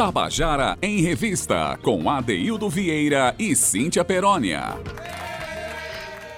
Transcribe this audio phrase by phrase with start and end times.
[0.00, 4.78] Tabajara em Revista, com Adeildo Vieira e Cíntia Perónia.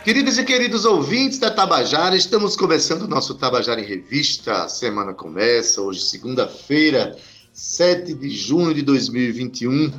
[0.02, 4.64] Queridos e queridos ouvintes da Tabajara, estamos começando o nosso Tabajara em Revista.
[4.64, 7.16] A semana começa hoje, segunda-feira,
[7.52, 9.92] 7 de junho de 2021.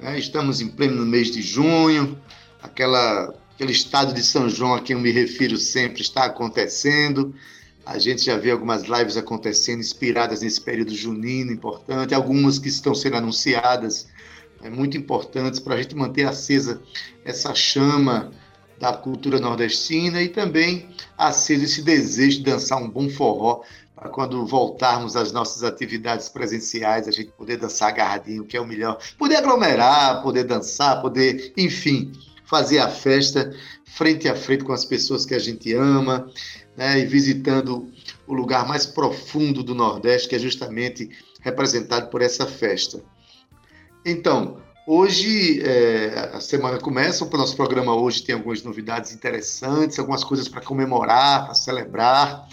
[0.00, 2.16] É, estamos em pleno mês de junho,
[2.62, 7.34] aquela, aquele estado de São João a quem eu me refiro sempre está acontecendo.
[7.86, 12.94] A gente já vê algumas lives acontecendo inspiradas nesse período junino importante, algumas que estão
[12.94, 14.08] sendo anunciadas,
[14.62, 16.80] é, muito importantes para a gente manter acesa
[17.24, 18.32] essa chama
[18.78, 23.62] da cultura nordestina e também aceso esse desejo de dançar um bom forró
[23.94, 28.66] para quando voltarmos às nossas atividades presenciais, a gente poder dançar agarradinho, que é o
[28.66, 28.98] melhor.
[29.16, 32.10] Poder aglomerar, poder dançar, poder, enfim,
[32.44, 33.54] fazer a festa
[33.86, 36.28] frente a frente com as pessoas que a gente ama,
[36.76, 37.88] né, e visitando
[38.26, 43.02] o lugar mais profundo do Nordeste, que é justamente representado por essa festa.
[44.04, 50.24] Então, hoje é, a semana começa, o nosso programa hoje tem algumas novidades interessantes, algumas
[50.24, 52.48] coisas para comemorar, para celebrar.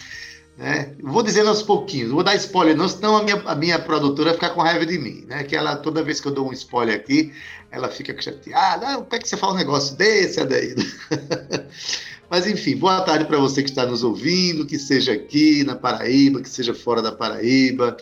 [0.56, 0.94] Né?
[1.02, 4.34] Vou dizendo aos pouquinhos, vou dar spoiler, não, senão a minha, a minha produtora vai
[4.34, 5.44] ficar com raiva de mim, né?
[5.44, 7.32] Que ela, toda vez que eu dou um spoiler aqui,
[7.70, 8.86] ela fica chateada.
[8.86, 10.82] Ah, como é que você fala um negócio desse, Adaído?
[12.32, 16.40] Mas enfim, boa tarde para você que está nos ouvindo, que seja aqui na Paraíba,
[16.40, 17.94] que seja fora da Paraíba,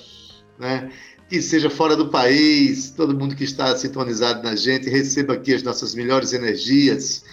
[0.56, 0.89] né?
[1.28, 5.64] que seja fora do país, todo mundo que está sintonizado na gente, receba aqui as
[5.64, 7.25] nossas melhores energias.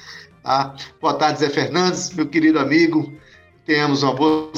[0.41, 0.75] Tá?
[0.99, 3.13] Boa tarde, Zé Fernandes, meu querido amigo.
[3.63, 4.51] Tenhamos uma boa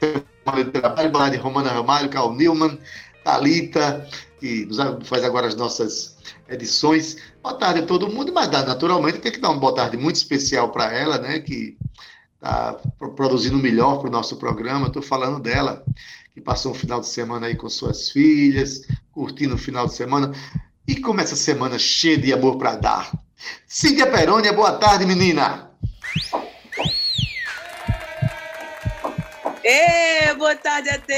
[0.00, 1.10] semana de trabalho.
[1.12, 2.76] Boa tarde, Romana Ramalho, Carl Newman,
[3.22, 4.04] Thalita,
[4.44, 4.68] que
[5.04, 7.16] faz agora as nossas edições.
[7.42, 10.70] Boa tarde a todo mundo, mas naturalmente tem que dar uma boa tarde muito especial
[10.70, 11.38] para ela, né?
[11.38, 11.78] Que
[12.34, 12.78] está
[13.16, 14.88] produzindo melhor para o nosso programa.
[14.88, 15.82] Estou falando dela,
[16.34, 18.82] que passou um final de semana aí com suas filhas,
[19.12, 20.30] curtindo o final de semana.
[20.86, 23.18] E começa a semana cheia de amor para dar.
[23.66, 25.70] Cíntia Perônia, boa tarde, menina.
[29.66, 31.08] Ê, boa tarde, AT!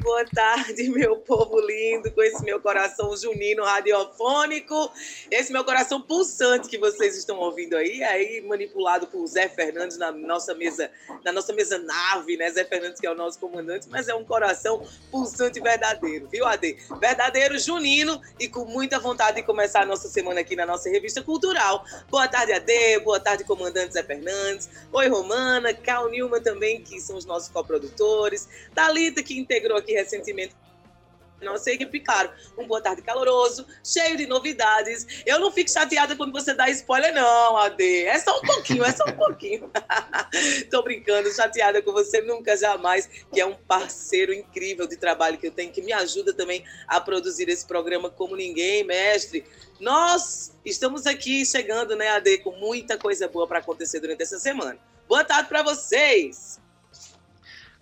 [0.00, 4.90] Boa tarde, meu povo lindo, com esse meu coração junino radiofônico,
[5.30, 10.10] esse meu coração pulsante que vocês estão ouvindo aí, aí manipulado por Zé Fernandes na
[10.10, 10.90] nossa mesa,
[11.22, 12.48] na nossa mesa nave, né?
[12.48, 16.78] Zé Fernandes que é o nosso comandante, mas é um coração pulsante verdadeiro, viu, AD?
[16.98, 21.22] Verdadeiro junino e com muita vontade de começar a nossa semana aqui na nossa revista
[21.22, 21.84] cultural.
[22.08, 24.70] Boa tarde, AD, boa tarde, comandante Zé Fernandes.
[24.90, 30.54] Oi, Romana, Cal Nilma também, que são os nossos produtores, Talita que integrou aqui recentemente
[31.44, 35.06] nossa equipe, claro, um boa tarde caloroso, cheio de novidades.
[35.26, 38.04] Eu não fico chateada quando você dá spoiler, não, AD.
[38.04, 39.70] É só um pouquinho, é só um pouquinho.
[40.70, 45.46] Tô brincando, chateada com você nunca, jamais, que é um parceiro incrível de trabalho que
[45.46, 49.44] eu tenho, que me ajuda também a produzir esse programa como ninguém, mestre.
[49.78, 54.78] Nós estamos aqui chegando, né, AD, com muita coisa boa para acontecer durante essa semana.
[55.06, 56.65] Boa tarde para vocês!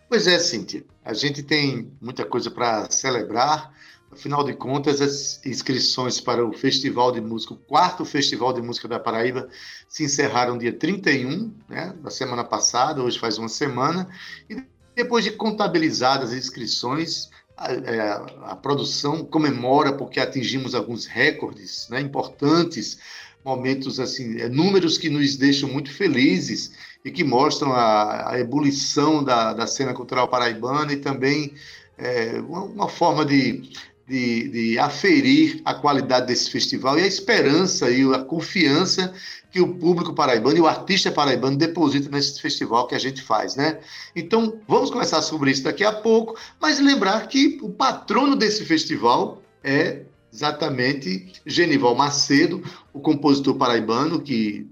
[0.09, 0.85] Pois é, Cíntia.
[1.05, 3.73] A gente tem muita coisa para celebrar.
[4.11, 8.87] Afinal de contas, as inscrições para o Festival de Música, o quarto Festival de Música
[8.87, 9.49] da Paraíba,
[9.89, 14.09] se encerraram dia 31, né, da semana passada, hoje faz uma semana,
[14.49, 14.63] e
[14.95, 18.11] depois de contabilizadas as inscrições, a, é,
[18.45, 22.99] a produção comemora porque atingimos alguns recordes né, importantes,
[23.45, 26.73] momentos assim, é, números que nos deixam muito felizes
[27.05, 31.53] e que mostram a, a ebulição da, da cena cultural paraibana e também
[31.99, 33.71] é, uma, forma de,
[34.09, 39.13] de, de, aferir a qualidade desse festival e a esperança e a confiança
[39.51, 43.55] que o público paraibano e o artista paraibano deposita nesse festival que a gente faz,
[43.55, 43.79] né?
[44.17, 49.41] Então, vamos conversar sobre isso daqui a pouco, mas lembrar que o patrono desse festival
[49.63, 50.01] é
[50.33, 54.67] exatamente Genival Macedo, o compositor paraibano que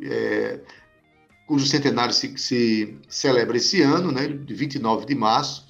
[0.00, 0.60] é,
[1.46, 5.66] cujo centenário se, se celebra esse ano, né, de 29 de março.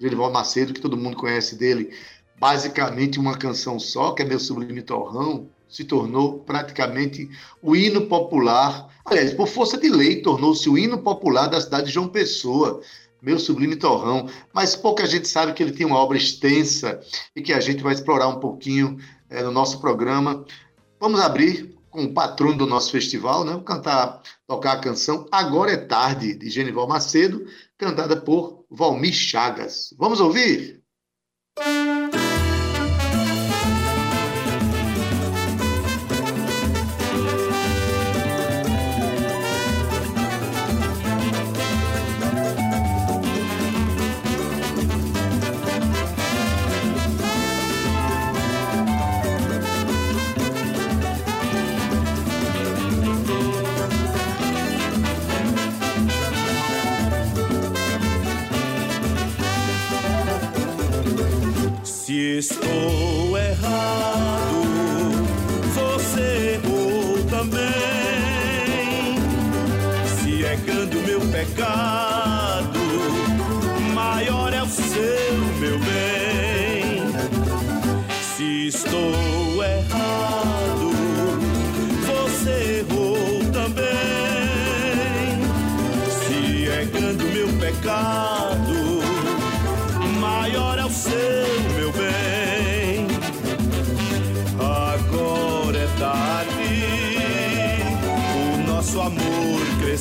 [0.00, 1.90] Genival Macedo, que todo mundo conhece dele,
[2.38, 7.28] basicamente uma canção só, que é Meu Sublime Torrão, se tornou praticamente
[7.62, 8.88] o hino popular.
[9.04, 12.80] Aliás, por força de lei, tornou-se o hino popular da cidade de João Pessoa,
[13.20, 14.28] Meu Sublime Torrão.
[14.52, 17.00] Mas pouca gente sabe que ele tem uma obra extensa
[17.34, 18.98] e que a gente vai explorar um pouquinho
[19.28, 20.44] é, no nosso programa.
[21.00, 23.52] Vamos abrir com o patrono do nosso festival, né?
[23.52, 27.46] Vou cantar, tocar a canção Agora é Tarde, de Genival Macedo,
[27.76, 29.94] cantada por Valmir Chagas.
[29.98, 30.82] Vamos ouvir?
[31.58, 32.07] Música
[62.50, 64.62] estou errado,
[65.74, 67.58] você errou também.
[70.06, 72.07] Se é grande o meu pecado,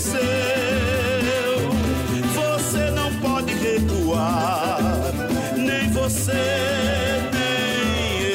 [0.07, 1.59] cresceu.
[2.35, 4.79] Você não pode recuar,
[5.57, 6.31] nem você,
[7.33, 8.31] nem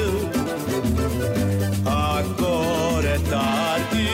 [0.00, 0.30] eu.
[1.86, 4.08] Agora é tarde,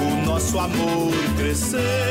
[0.00, 2.05] o nosso amor cresceu.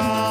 [0.00, 0.29] Pecado,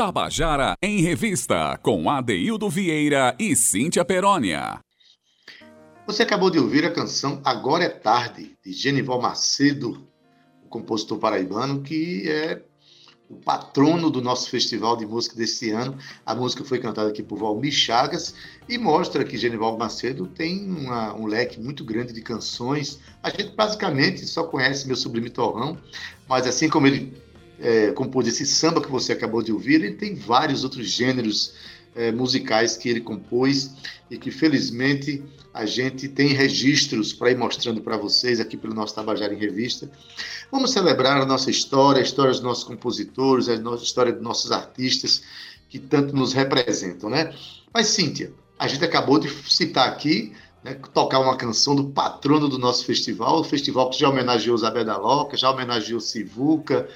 [0.00, 4.80] Tabajara em Revista, com Adeildo Vieira e Cíntia Perónia.
[6.06, 10.08] Você acabou de ouvir a canção Agora é Tarde, de Genival Macedo,
[10.64, 12.62] o compositor paraibano, que é
[13.28, 15.98] o patrono do nosso festival de música desse ano.
[16.24, 18.34] A música foi cantada aqui por Valmir Chagas
[18.66, 22.98] e mostra que Genival Macedo tem uma- um leque muito grande de canções.
[23.22, 25.76] A gente basicamente só conhece Meu Sublime Torrão,
[26.26, 27.12] mas assim como ele
[27.60, 31.54] é, compôs esse samba que você acabou de ouvir, ele tem vários outros gêneros
[31.94, 33.70] é, musicais que ele compôs
[34.10, 38.94] e que felizmente a gente tem registros para ir mostrando para vocês aqui pelo nosso
[38.94, 39.90] Tabajara em Revista.
[40.50, 44.52] Vamos celebrar a nossa história, a história dos nossos compositores, a nossa história dos nossos
[44.52, 45.22] artistas
[45.68, 47.34] que tanto nos representam, né?
[47.72, 52.58] Mas, Cíntia, a gente acabou de citar aqui, né, tocar uma canção do patrono do
[52.58, 56.88] nosso festival, o festival que já homenageou Zabé da Loca, já homenageou Sivuca,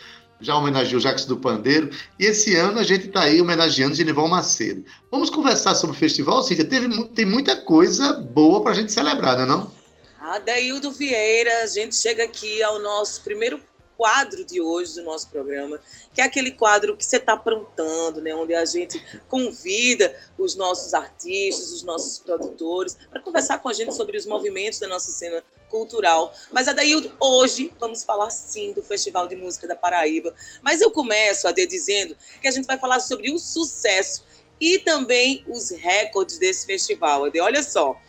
[0.45, 4.85] já homenageou Jacques do Pandeiro, e esse ano a gente está aí homenageando Genival Macedo.
[5.11, 6.65] Vamos conversar sobre o festival, Cíntia?
[6.65, 9.73] Teve, tem muita coisa boa para a gente celebrar, não é não?
[10.21, 13.61] Adaildo Vieira, a gente chega aqui ao nosso primeiro
[13.97, 15.79] quadro de hoje do nosso programa,
[16.13, 18.35] que é aquele quadro que você está aprontando, né?
[18.35, 23.95] Onde a gente convida os nossos artistas, os nossos produtores, para conversar com a gente
[23.95, 25.43] sobre os movimentos da nossa cena
[25.75, 26.33] cultural.
[26.53, 30.33] Mas, Adaildo, hoje vamos falar sim do Festival de Música da Paraíba.
[30.63, 34.23] Mas eu começo, Ade, dizendo que a gente vai falar sobre o sucesso
[34.61, 37.25] e também os recordes desse festival.
[37.25, 38.01] Ade, olha só.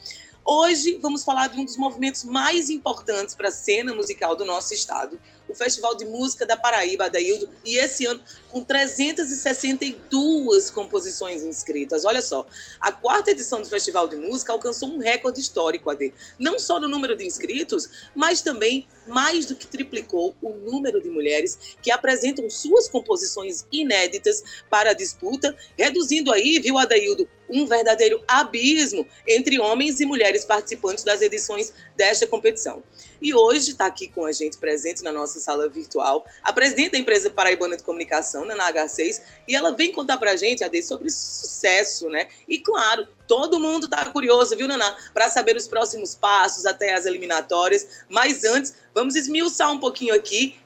[0.45, 4.71] Hoje vamos falar de um dos movimentos mais importantes para a cena musical do nosso
[4.75, 12.05] estado, o Festival de Música da Paraíba, Adaildo, e esse ano com 362 composições inscritas.
[12.05, 12.45] Olha só,
[12.79, 16.87] a quarta edição do Festival de Música alcançou um recorde histórico, AD, não só no
[16.87, 22.49] número de inscritos, mas também mais do que triplicou o número de mulheres que apresentam
[22.49, 29.99] suas composições inéditas para a disputa, reduzindo aí, viu, Adaildo, um verdadeiro abismo entre homens
[29.99, 32.83] e mulheres participantes das edições desta competição.
[33.21, 36.97] E hoje está aqui com a gente, presente na nossa sala virtual, a presidente da
[36.97, 41.09] empresa Paraibana de Comunicação, na NH6, e ela vem contar para a gente, Ade, sobre
[41.09, 42.27] sucesso, né?
[42.47, 47.05] E claro, todo mundo está curioso, viu, Naná, para saber os próximos passos até as
[47.05, 47.87] eliminatórias.
[48.09, 50.59] Mas antes, vamos esmiuçar um pouquinho aqui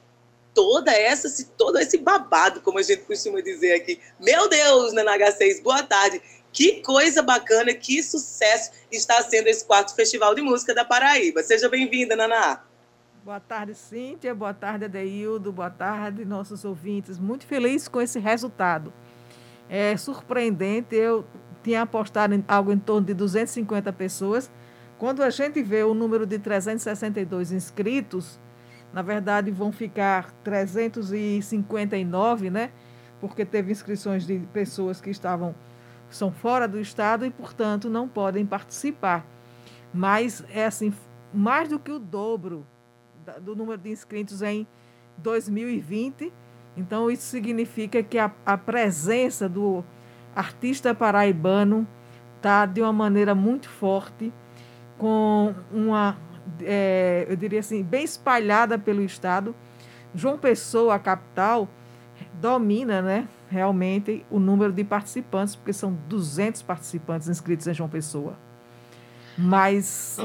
[0.54, 4.00] toda essa, todo esse babado, como a gente costuma dizer aqui.
[4.18, 6.20] Meu Deus, na NH6, boa tarde.
[6.52, 11.42] Que coisa bacana, que sucesso está sendo esse quarto Festival de Música da Paraíba.
[11.42, 12.62] Seja bem-vinda, Naná.
[13.24, 14.34] Boa tarde, Cíntia.
[14.34, 15.52] Boa tarde, Adeildo.
[15.52, 17.18] Boa tarde, nossos ouvintes.
[17.18, 18.92] Muito feliz com esse resultado.
[19.68, 20.96] É surpreendente.
[20.96, 21.24] Eu
[21.62, 24.50] tinha apostado em algo em torno de 250 pessoas.
[24.98, 28.40] Quando a gente vê o número de 362 inscritos,
[28.92, 32.72] na verdade vão ficar 359, né?
[33.20, 35.54] Porque teve inscrições de pessoas que estavam
[36.10, 39.24] são fora do estado e, portanto, não podem participar.
[39.92, 40.92] Mas é assim,
[41.32, 42.66] mais do que o dobro
[43.40, 44.66] do número de inscritos em
[45.18, 46.32] 2020.
[46.76, 49.84] Então, isso significa que a, a presença do
[50.34, 51.86] artista paraibano
[52.36, 54.32] está de uma maneira muito forte,
[54.96, 56.16] com uma,
[56.62, 59.54] é, eu diria assim, bem espalhada pelo estado.
[60.14, 61.68] João Pessoa, a capital,
[62.34, 63.28] domina, né?
[63.50, 68.38] Realmente o número de participantes, porque são 200 participantes inscritos em João Pessoa.
[69.36, 70.18] Mas,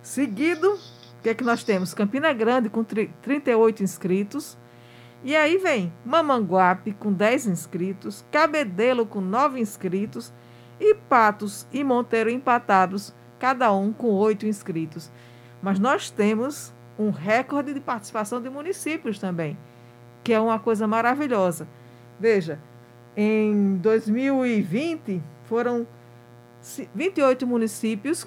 [0.00, 1.92] seguido, o que é que nós temos?
[1.92, 4.56] Campina Grande com 38 inscritos.
[5.22, 10.32] E aí vem Mamanguape com 10 inscritos, Cabedelo com 9 inscritos
[10.80, 15.12] e Patos e Monteiro empatados, cada um com 8 inscritos.
[15.62, 19.56] Mas nós temos um recorde de participação de municípios também,
[20.24, 21.68] que é uma coisa maravilhosa.
[22.22, 22.56] Veja,
[23.16, 25.84] em 2020 foram
[26.94, 28.24] 28 municípios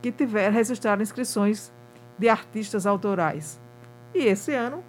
[0.00, 1.72] que tiveram registraram inscrições
[2.16, 3.58] de artistas autorais.
[4.14, 4.84] E esse ano,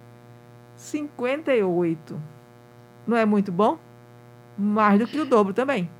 [0.76, 2.22] 58.
[3.04, 3.76] Não é muito bom?
[4.56, 5.90] Mais do que o dobro também.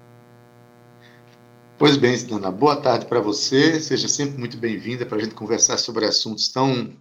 [1.76, 3.80] Pois bem, Dana, boa tarde para você.
[3.80, 6.96] Seja sempre muito bem-vinda para a gente conversar sobre assuntos tão,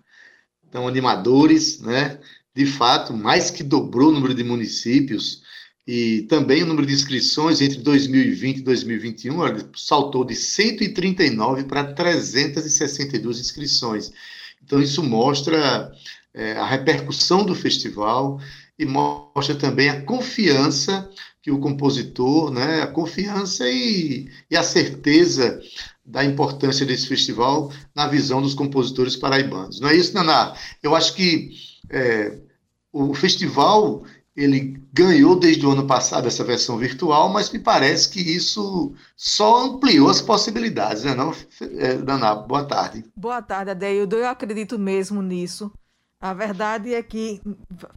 [0.71, 2.19] tão animadores, né?
[2.55, 5.41] De fato, mais que dobrou o número de municípios
[5.87, 9.37] e também o número de inscrições entre 2020 e 2021
[9.75, 14.11] saltou de 139 para 362 inscrições.
[14.63, 15.91] Então, isso mostra
[16.33, 18.39] é, a repercussão do festival
[18.77, 21.09] e mostra também a confiança
[21.41, 25.59] que o compositor, né, a confiança e, e a certeza
[26.05, 29.79] da importância desse festival na visão dos compositores paraibanos.
[29.79, 30.55] Não é isso, Naná?
[30.83, 31.51] Eu acho que
[31.89, 32.37] é,
[32.91, 34.03] o festival
[34.35, 39.65] ele ganhou desde o ano passado essa versão virtual, mas me parece que isso só
[39.65, 41.33] ampliou as possibilidades, né, não,
[41.77, 42.35] é, Daná?
[42.35, 43.03] Boa tarde.
[43.15, 44.15] Boa tarde, Adeildo.
[44.15, 45.71] Eu acredito mesmo nisso.
[46.21, 47.41] A verdade é que,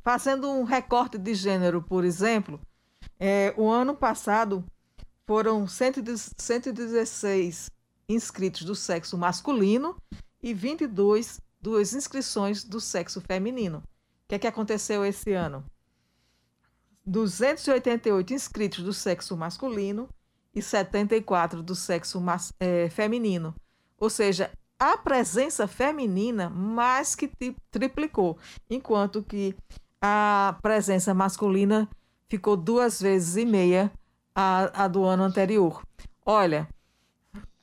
[0.02, 2.60] fazendo um recorte de gênero, por exemplo,
[3.18, 4.64] é, o ano passado
[5.26, 7.70] foram 116
[8.08, 9.96] inscritos do sexo masculino
[10.42, 13.82] e 22 duas inscrições do sexo feminino
[14.32, 15.62] que é que aconteceu esse ano?
[17.04, 20.08] 288 inscritos do sexo masculino
[20.54, 23.54] e 74 do sexo mas, é, feminino.
[23.98, 27.30] Ou seja, a presença feminina mais que
[27.70, 28.38] triplicou,
[28.70, 29.54] enquanto que
[30.00, 31.86] a presença masculina
[32.26, 33.92] ficou duas vezes e meia
[34.34, 35.82] a, a do ano anterior.
[36.24, 36.66] Olha,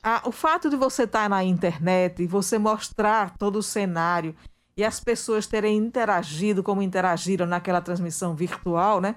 [0.02, 4.34] a, o fato de você estar na internet e você mostrar todo o cenário
[4.76, 9.16] e as pessoas terem interagido como interagiram naquela transmissão virtual, né?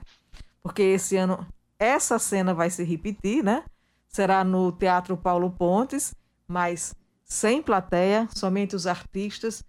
[0.62, 1.46] Porque esse ano
[1.80, 3.64] essa cena vai se repetir, né?
[4.08, 6.14] Será no Teatro Paulo Pontes,
[6.48, 9.64] mas sem plateia, somente os artistas,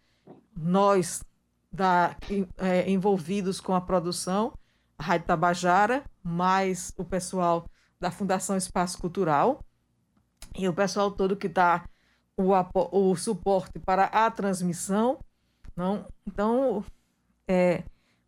[0.57, 1.23] nós
[1.73, 2.17] da,
[2.59, 4.53] é, envolvidos com a produção,
[4.99, 7.67] a Rádio Tabajara, mais o pessoal
[7.99, 9.61] da Fundação Espaço Cultural
[10.55, 11.85] e o pessoal todo que dá
[12.37, 12.53] o,
[12.93, 15.19] o suporte para a transmissão
[15.77, 16.85] não, então,
[17.49, 17.83] é,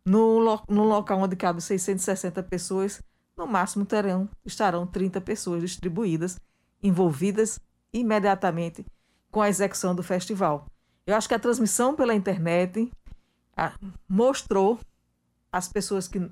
[0.05, 3.01] no, no local onde cabe 660 pessoas,
[3.37, 6.39] no máximo terão, estarão 30 pessoas distribuídas,
[6.83, 7.59] envolvidas
[7.93, 8.85] imediatamente
[9.31, 10.67] com a execução do festival.
[11.05, 12.91] Eu acho que a transmissão pela internet
[13.55, 13.73] a,
[14.09, 14.79] mostrou
[15.51, 16.29] às pessoas que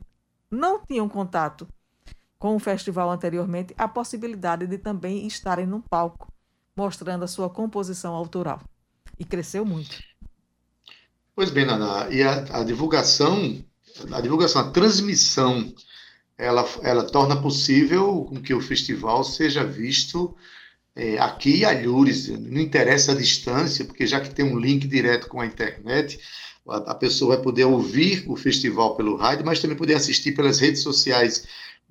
[0.51, 1.67] não tinham contato
[2.37, 6.33] com o festival anteriormente a possibilidade de também estarem num palco
[6.75, 8.61] mostrando a sua composição autoral.
[9.17, 9.97] E cresceu muito.
[11.35, 13.63] Pois bem, Naná, e a, a divulgação,
[14.11, 15.73] a divulgação, a transmissão,
[16.37, 20.35] ela, ela torna possível com que o festival seja visto
[20.95, 25.27] é, aqui em Alhures, não interessa a distância, porque já que tem um link direto
[25.27, 26.19] com a internet,
[26.67, 30.59] a, a pessoa vai poder ouvir o festival pelo rádio, mas também poder assistir pelas
[30.59, 31.45] redes sociais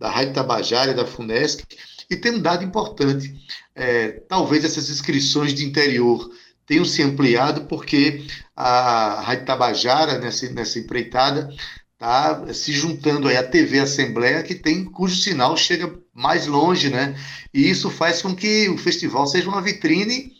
[0.04, 1.64] da Rádio Tabajara e da FUNESC.
[2.10, 3.34] E tem um dado importante:
[3.74, 6.30] é, talvez essas inscrições de interior
[6.66, 11.48] tenham se ampliado, porque a Rádio Tabajara, nessa, nessa empreitada,
[11.94, 17.16] está se juntando aí à TV Assembleia, que tem, cujo sinal chega mais longe, né?
[17.52, 20.32] E isso faz com que o festival seja uma vitrine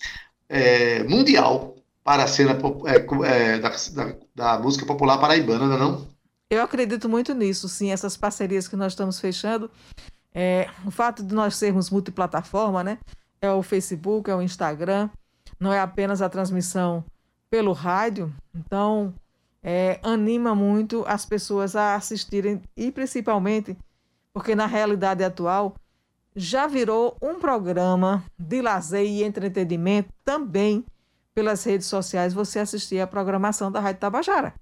[0.46, 5.78] é, mundial para a cena é, é, da, da, da, música popular paraibana, não é
[5.78, 6.13] não?
[6.54, 9.68] Eu acredito muito nisso, sim, essas parcerias que nós estamos fechando.
[10.32, 12.98] É, o fato de nós sermos multiplataforma, né?
[13.40, 15.10] É o Facebook, é o Instagram,
[15.58, 17.04] não é apenas a transmissão
[17.50, 18.32] pelo rádio.
[18.54, 19.12] Então,
[19.64, 23.76] é, anima muito as pessoas a assistirem e principalmente
[24.32, 25.74] porque na realidade atual
[26.36, 30.84] já virou um programa de lazer e entretenimento também
[31.34, 34.54] pelas redes sociais você assistir a programação da Rádio Tabajara.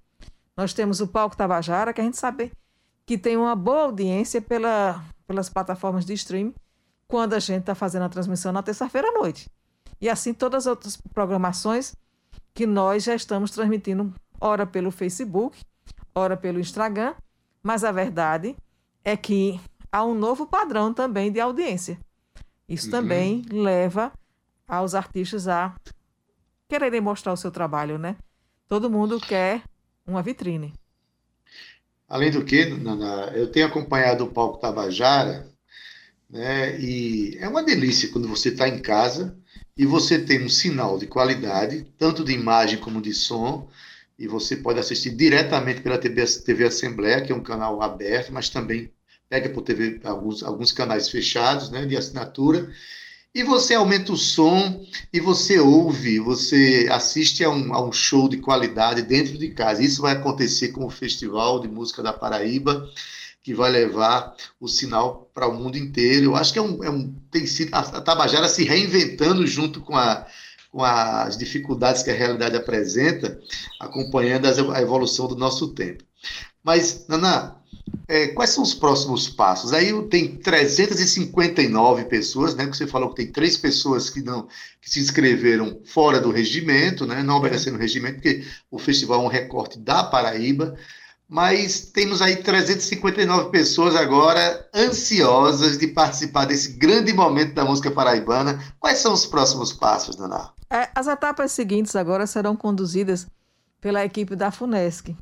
[0.56, 2.52] Nós temos o Palco Tabajara, que a gente sabe
[3.06, 6.54] que tem uma boa audiência pela, pelas plataformas de streaming
[7.08, 9.50] quando a gente está fazendo a transmissão na terça-feira à noite.
[10.00, 11.94] E assim todas as outras programações
[12.54, 15.58] que nós já estamos transmitindo, ora pelo Facebook,
[16.14, 17.14] ora pelo Instagram,
[17.62, 18.56] mas a verdade
[19.04, 21.98] é que há um novo padrão também de audiência.
[22.68, 22.92] Isso uhum.
[22.92, 24.12] também leva
[24.66, 25.74] aos artistas a
[26.68, 28.16] quererem mostrar o seu trabalho, né?
[28.66, 29.62] Todo mundo quer
[30.06, 30.72] uma vitrine.
[32.08, 35.50] Além do que, Nana, eu tenho acompanhado o palco Tabajara,
[36.28, 36.78] né?
[36.80, 39.36] E é uma delícia quando você está em casa
[39.76, 43.68] e você tem um sinal de qualidade, tanto de imagem como de som,
[44.18, 48.48] e você pode assistir diretamente pela TV, TV Assembleia, que é um canal aberto, mas
[48.48, 48.92] também
[49.28, 52.70] pega por TV alguns, alguns canais fechados, né, de assinatura,
[53.34, 58.28] e você aumenta o som e você ouve, você assiste a um, a um show
[58.28, 59.82] de qualidade dentro de casa.
[59.82, 62.86] Isso vai acontecer com o Festival de Música da Paraíba,
[63.42, 66.26] que vai levar o sinal para o mundo inteiro.
[66.26, 69.96] Eu acho que é um, é um tem sido a Tabajara se reinventando junto com,
[69.96, 70.26] a,
[70.70, 73.40] com as dificuldades que a realidade apresenta,
[73.80, 76.04] acompanhando a evolução do nosso tempo.
[76.62, 77.61] Mas, Naná,
[78.08, 79.72] é, quais são os próximos passos?
[79.72, 82.66] Aí tem 359 pessoas, né?
[82.66, 84.46] Que você falou que tem três pessoas que não
[84.80, 87.22] que se inscreveram fora do regimento, né?
[87.22, 90.76] Não obedecendo o regimento, porque o festival é um recorte da Paraíba
[91.32, 98.62] mas temos aí 359 pessoas agora ansiosas de participar desse grande momento da música paraibana.
[98.78, 100.50] Quais são os próximos passos, Naná?
[100.68, 103.26] É, as etapas seguintes agora serão conduzidas
[103.80, 105.16] pela equipe da FUNESC.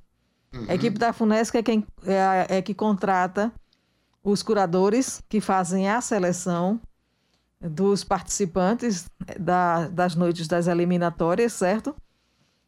[0.53, 0.67] Uhum.
[0.69, 3.53] A equipe da FUNESC é quem é, é que contrata
[4.23, 6.81] os curadores que fazem a seleção
[7.61, 9.09] dos participantes
[9.39, 11.95] da, das noites das eliminatórias, certo?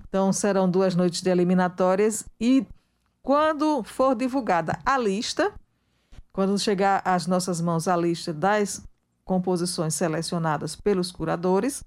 [0.07, 2.67] Então serão duas noites de eliminatórias e
[3.23, 5.53] quando for divulgada a lista,
[6.33, 8.83] quando chegar às nossas mãos a lista das
[9.25, 11.85] composições selecionadas pelos curadores,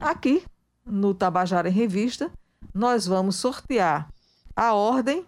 [0.00, 0.44] aqui
[0.84, 2.30] no Tabajara em Revista,
[2.72, 4.08] nós vamos sortear
[4.56, 5.24] a ordem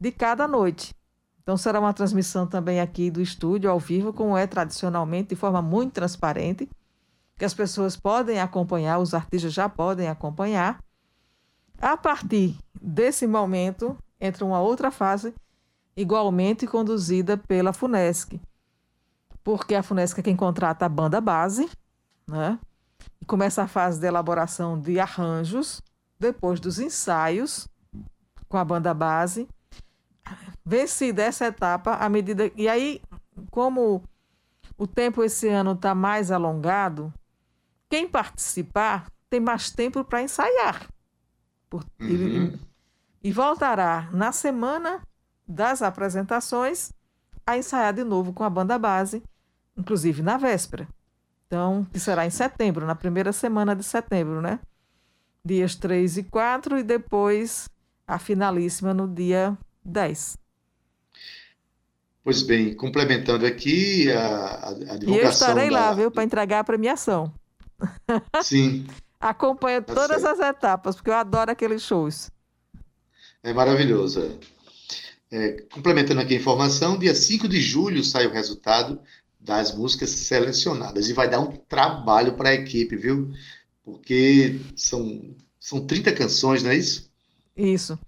[0.00, 0.94] de cada noite.
[1.42, 5.62] Então será uma transmissão também aqui do estúdio ao vivo, como é tradicionalmente, de forma
[5.62, 6.68] muito transparente,
[7.36, 10.78] que as pessoas podem acompanhar, os artistas já podem acompanhar.
[11.80, 15.32] A partir desse momento, entra uma outra fase
[15.96, 18.40] igualmente conduzida pela FUNESC,
[19.42, 21.68] porque a FUNESC é quem contrata a banda base,
[22.26, 22.58] né?
[23.20, 25.80] E começa a fase de elaboração de arranjos,
[26.18, 27.66] depois dos ensaios
[28.48, 29.48] com a banda base.
[30.64, 32.50] Vencida essa etapa, à medida.
[32.56, 33.00] E aí,
[33.50, 34.02] como
[34.76, 37.12] o tempo esse ano está mais alongado,
[37.88, 40.86] quem participar tem mais tempo para ensaiar.
[41.70, 42.58] Por, uhum
[43.22, 45.02] e voltará na semana
[45.46, 46.92] das apresentações
[47.46, 49.22] a ensaiar de novo com a banda base,
[49.76, 50.86] inclusive na véspera.
[51.46, 54.60] Então, que será em setembro, na primeira semana de setembro, né?
[55.44, 57.70] Dias 3 e 4 e depois
[58.08, 60.38] a finalíssima no dia 10.
[62.24, 65.14] Pois bem, complementando aqui a, a divulgação.
[65.14, 65.78] E eu estarei da...
[65.78, 67.32] lá, viu, para entregar a premiação.
[68.42, 68.86] Sim.
[69.20, 70.40] Acompanho Tá todas certo.
[70.42, 72.30] as etapas, porque eu adoro aqueles shows.
[73.42, 74.20] É maravilhoso.
[74.22, 74.58] é.
[75.30, 78.98] É, complementando aqui a informação, dia 5 de julho sai o resultado
[79.38, 83.30] das músicas selecionadas e vai dar um trabalho para a equipe, viu?
[83.84, 87.07] Porque são, são 30 canções, não é isso?
[87.58, 87.98] Isso.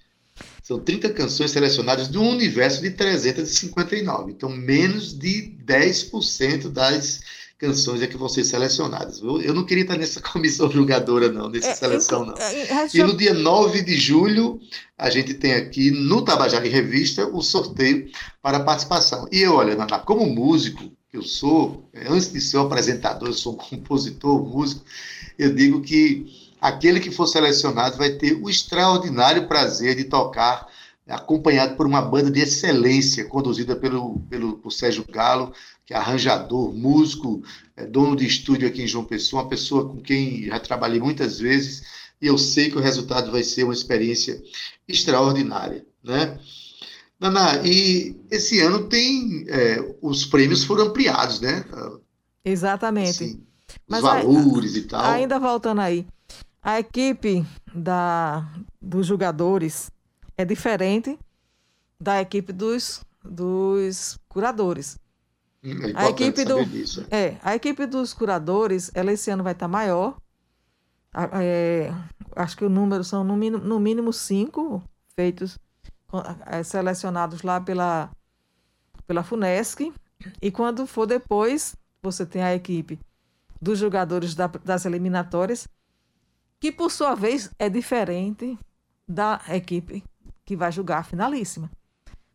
[0.62, 4.32] São 30 canções selecionadas de um universo de 359.
[4.32, 7.20] Então, menos de 10% das
[7.58, 9.20] canções é que vão ser selecionadas.
[9.20, 12.42] Eu, eu não queria estar nessa comissão julgadora, não, nessa É, seleção, inclu- não.
[12.42, 14.58] é, é, E no dia 9 de julho,
[14.96, 18.08] a gente tem aqui no Tabajara em Revista o sorteio
[18.40, 19.28] para participação.
[19.30, 23.28] E eu, olha, Naná, como músico que eu sou, eh, antes de ser um apresentador,
[23.28, 24.82] eu sou um compositor, músico,
[25.38, 30.68] eu digo que aquele que for selecionado vai ter o extraordinário prazer de tocar
[31.08, 35.52] acompanhado por uma banda de excelência, conduzida pelo, pelo por Sérgio Galo,
[35.84, 37.42] que é arranjador, músico,
[37.76, 41.40] é dono de estúdio aqui em João Pessoa, uma pessoa com quem já trabalhei muitas
[41.40, 41.82] vezes,
[42.22, 44.40] e eu sei que o resultado vai ser uma experiência
[44.86, 46.38] extraordinária, né?
[47.18, 51.64] Naná, e esse ano tem, é, os prêmios foram ampliados, né?
[52.44, 53.24] Exatamente.
[53.24, 55.04] Assim, os Mas valores e tal.
[55.04, 56.06] Ainda voltando aí,
[56.62, 57.44] a equipe
[57.74, 58.48] da,
[58.80, 59.90] dos jogadores
[60.36, 61.18] é diferente
[62.00, 64.98] da equipe dos, dos curadores.
[65.62, 67.06] Hum, É a equipe do- disso.
[67.10, 67.36] é.
[67.42, 70.16] A equipe dos curadores, ela esse ano vai estar maior.
[71.34, 71.92] É,
[72.36, 74.82] acho que o número são no mínimo, no mínimo cinco
[75.16, 75.58] feitos,
[76.46, 78.10] é, selecionados lá pela,
[79.06, 79.92] pela FUNESC.
[80.40, 82.98] E quando for depois, você tem a equipe
[83.60, 85.66] dos jogadores da- das eliminatórias,
[86.60, 88.58] que por sua vez é diferente
[89.08, 90.04] da equipe
[90.44, 91.70] que vai jogar a finalíssima,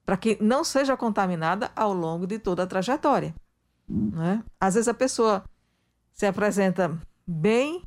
[0.05, 3.33] para que não seja contaminada ao longo de toda a trajetória.
[3.87, 4.43] Né?
[4.59, 5.43] Às vezes a pessoa
[6.11, 7.83] se apresenta bem,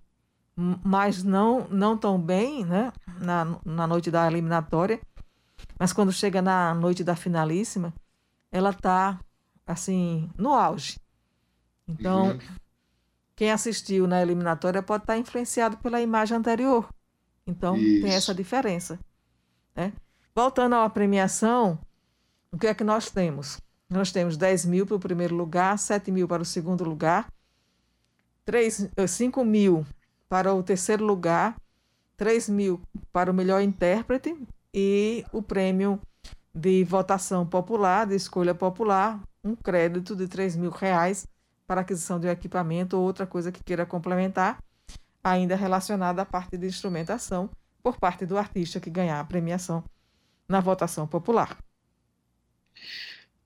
[0.57, 2.92] mas não, não tão bem né?
[3.20, 5.01] na, na noite da eliminatória,
[5.79, 7.92] mas quando chega na noite da finalíssima,
[8.51, 9.18] ela está
[9.66, 10.98] assim, no auge.
[11.87, 12.38] Então, Uhum.
[13.38, 16.88] Quem assistiu na eliminatória pode estar influenciado pela imagem anterior.
[17.46, 18.07] Então, tem Isso.
[18.09, 18.98] essa diferença.
[19.77, 19.92] Né?
[20.35, 21.79] Voltando à premiação,
[22.51, 23.61] o que é que nós temos?
[23.88, 27.33] Nós temos 10 mil para o primeiro lugar, 7 mil para o segundo lugar,
[28.44, 29.87] 3, 5 mil
[30.29, 31.57] para o terceiro lugar,
[32.16, 32.81] 3 mil
[33.12, 34.37] para o melhor intérprete
[34.74, 36.01] e o prêmio
[36.53, 41.24] de votação popular, de escolha popular, um crédito de 3 mil reais
[41.68, 44.59] para aquisição de um equipamento ou outra coisa que queira complementar,
[45.22, 47.50] ainda relacionada à parte de instrumentação,
[47.83, 49.85] por parte do artista que ganhar a premiação
[50.48, 51.59] na votação popular.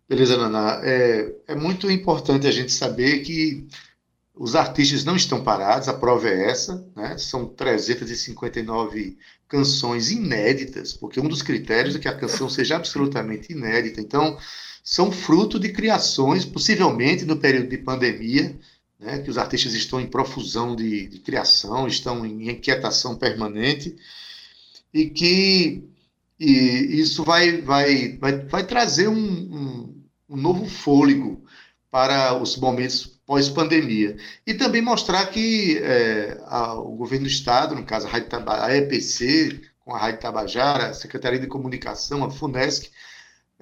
[0.09, 0.81] Beleza, Naná.
[0.85, 3.67] É, é muito importante a gente saber que
[4.35, 7.19] os artistas não estão parados, a prova é essa, né?
[7.19, 14.01] São 359 canções inéditas, porque um dos critérios é que a canção seja absolutamente inédita.
[14.01, 14.39] Então,
[14.83, 18.59] são fruto de criações, possivelmente no período de pandemia,
[18.99, 19.19] né?
[19.21, 23.97] Que os artistas estão em profusão de, de criação, estão em inquietação permanente,
[24.93, 25.89] e que
[26.39, 31.45] e isso vai, vai, vai, vai trazer um, um, um novo fôlego
[31.91, 34.17] para os momentos pós-pandemia.
[34.45, 38.77] E também mostrar que é, a- o governo do Estado, no caso a, Rádio a
[38.77, 42.91] EPC, com a Rádio Tabajara, a Secretaria de Comunicação, a FUNESC,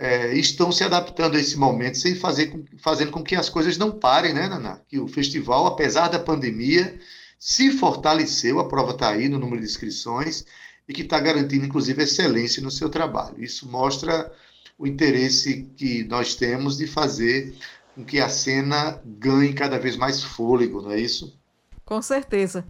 [0.01, 3.77] é, estão se adaptando a esse momento, sem fazer com, fazendo com que as coisas
[3.77, 4.81] não parem, né, Naná?
[4.89, 6.99] Que o festival, apesar da pandemia,
[7.39, 10.47] se fortaleceu, a prova está aí no número de inscrições,
[10.89, 13.45] e que está garantindo, inclusive, excelência no seu trabalho.
[13.45, 14.33] Isso mostra
[14.79, 17.55] o interesse que nós temos de fazer
[17.95, 21.39] com que a cena ganhe cada vez mais fôlego, não é isso?
[21.85, 22.65] Com certeza.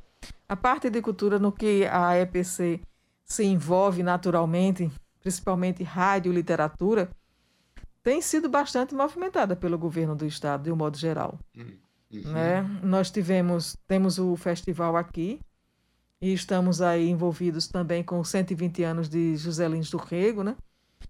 [0.48, 2.80] A parte de cultura no que a EPC
[3.24, 4.90] se envolve naturalmente,
[5.22, 7.08] principalmente rádio e literatura,
[8.02, 11.38] tem sido bastante movimentada pelo governo do estado, de um modo geral.
[11.56, 12.32] Uhum.
[12.32, 12.62] né?
[12.82, 15.40] Nós tivemos, temos o festival aqui
[16.20, 20.56] e estamos aí envolvidos também com os 120 anos de José Lins do Rego, né?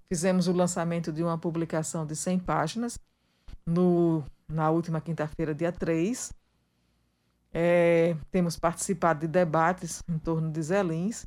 [0.09, 2.99] Fizemos o lançamento de uma publicação de 100 páginas
[3.67, 6.33] no, na última quinta-feira, dia 3.
[7.53, 11.27] É, temos participado de debates em torno de Zé Lins.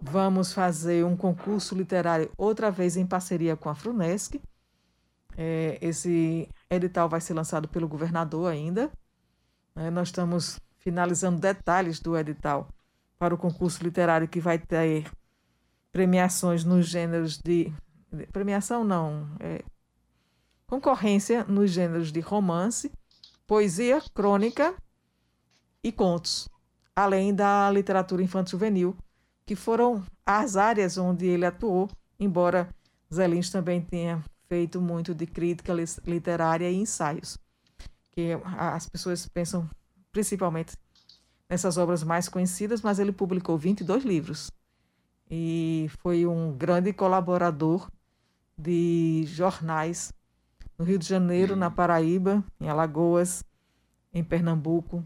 [0.00, 4.40] Vamos fazer um concurso literário outra vez em parceria com a Frunesc.
[5.36, 8.90] É, esse edital vai ser lançado pelo governador ainda.
[9.74, 9.90] né?
[9.90, 12.68] nós estamos finalizando detalhes do edital
[13.18, 15.10] para o concurso literário que vai ter
[15.92, 17.72] premiações nos gêneros de.
[18.32, 19.62] Premiação não, é,
[20.66, 22.90] concorrência nos gêneros de romance,
[23.46, 24.74] poesia, crônica
[25.82, 26.48] e contos.
[26.94, 28.96] além da literatura infanto-juvenil,
[29.46, 31.88] que foram as áreas onde ele atuou,
[32.18, 32.68] embora
[33.12, 35.72] Zé Lins também tenha feito muito de crítica
[36.04, 37.38] literária e ensaios,
[38.10, 39.70] que as pessoas pensam
[40.10, 40.76] principalmente
[41.48, 44.50] nessas obras mais conhecidas, mas ele publicou 22 livros
[45.30, 47.88] e foi um grande colaborador
[48.58, 50.12] de jornais
[50.76, 53.44] no Rio de Janeiro, na Paraíba, em Alagoas,
[54.12, 55.04] em Pernambuco.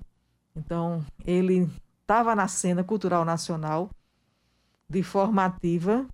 [0.56, 3.90] Então, ele estava na cena cultural nacional
[4.88, 6.06] de formativa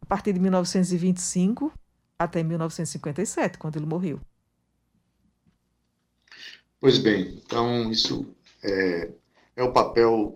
[0.00, 1.72] a partir de 1925
[2.18, 4.20] até 1957, quando ele morreu.
[6.80, 8.26] Pois bem, então isso
[8.62, 9.10] é,
[9.56, 10.34] é o papel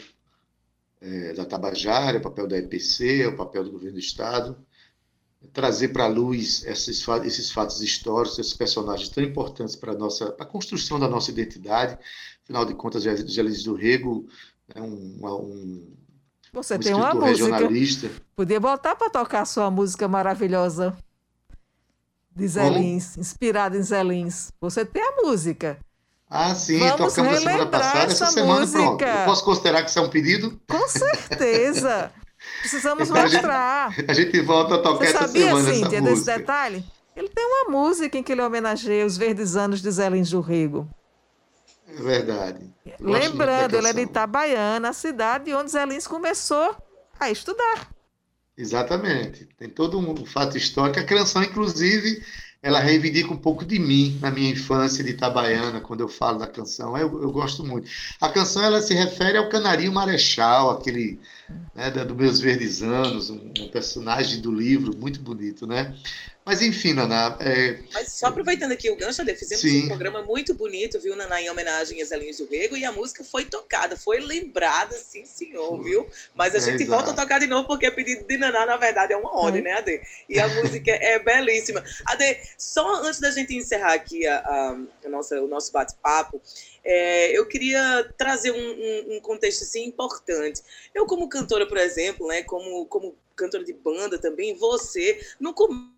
[1.01, 4.57] é, da Tabajara, é o papel da EPC, é o papel do governo do Estado,
[5.53, 10.37] trazer para a luz esses, esses fatos históricos, esses personagens tão importantes para a nossa
[10.39, 11.99] a construção da nossa identidade.
[12.45, 14.27] Afinal de contas, Gelis do Rego
[14.75, 15.97] é um, um
[16.53, 18.11] você um tem uma música.
[18.37, 20.97] Podia botar para tocar sua música maravilhosa
[22.35, 24.53] de Zelins, inspirada em Zelins.
[24.61, 25.79] Você tem a música.
[26.29, 28.79] Ah, sim, Vamos tocamos a semana passada, essa, essa semana música.
[28.79, 29.05] pronto.
[29.05, 30.61] Eu posso considerar que isso é um pedido?
[30.67, 32.11] Com certeza.
[32.61, 33.89] Precisamos então, mostrar.
[33.89, 36.85] A gente, a gente, volta a tocar Você essa sabia, semana Cíntia, essa desse detalhe?
[37.15, 40.41] Ele tem uma música em que ele homenageia os verdes anos de Zé Lins do
[40.41, 40.89] Rego.
[41.87, 42.75] É verdade.
[42.99, 46.75] Lembrando, ele é de Itabaiana, a cidade onde Zé Lins começou
[47.21, 47.92] a estudar.
[48.57, 49.47] Exatamente.
[49.57, 51.01] Tem todo um fato histórico.
[51.01, 52.23] A canção, inclusive,
[52.63, 56.47] ela reivindica um pouco de mim na minha infância de Itabaiana, quando eu falo da
[56.47, 56.97] canção.
[56.97, 57.91] Eu, eu gosto muito.
[58.21, 61.19] A canção ela se refere ao Canarinho Marechal, aquele
[61.75, 65.95] né, dos meus verdes anos, um, um, personagem do livro muito bonito, né?
[66.45, 67.37] Mas enfim, Naná.
[67.41, 67.79] É...
[67.93, 69.85] Mas só aproveitando aqui o gancho, Ade, fizemos Sim.
[69.85, 73.23] um programa muito bonito, viu, Naná, em homenagem às Zelinhos do Rego, e a música
[73.23, 76.07] foi tocada, foi lembrada, sim, senhor, viu?
[76.35, 76.91] Mas a é, gente exato.
[76.91, 79.63] volta a tocar de novo, porque o pedido de Naná, na verdade, é uma ordem,
[79.63, 80.01] né, Ade?
[80.29, 81.83] E a música é belíssima.
[82.07, 86.43] Ade, só antes da gente encerrar aqui a, a, a nossa, o nosso bate-papo,
[86.85, 90.61] é, eu queria trazer um, um, um, contexto assim, importante.
[90.93, 95.92] Eu, como cantora, por exemplo, né, como, como cantora de banda também, você, no começo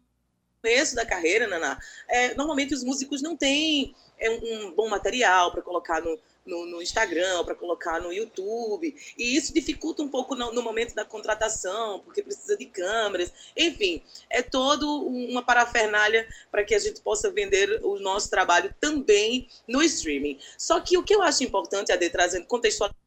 [0.64, 5.60] começo da carreira, Naná, é, normalmente os músicos não têm é, um bom material para
[5.60, 8.96] colocar no, no, no Instagram, para colocar no YouTube.
[9.18, 13.30] E isso dificulta um pouco no, no, momento da contratação, porque precisa de câmeras.
[13.54, 19.46] Enfim, é todo uma parafernália para que a gente possa vender o nosso trabalho também
[19.68, 20.38] no streaming.
[20.56, 23.03] Só que o que eu acho importante, Ade, trazendo contextualização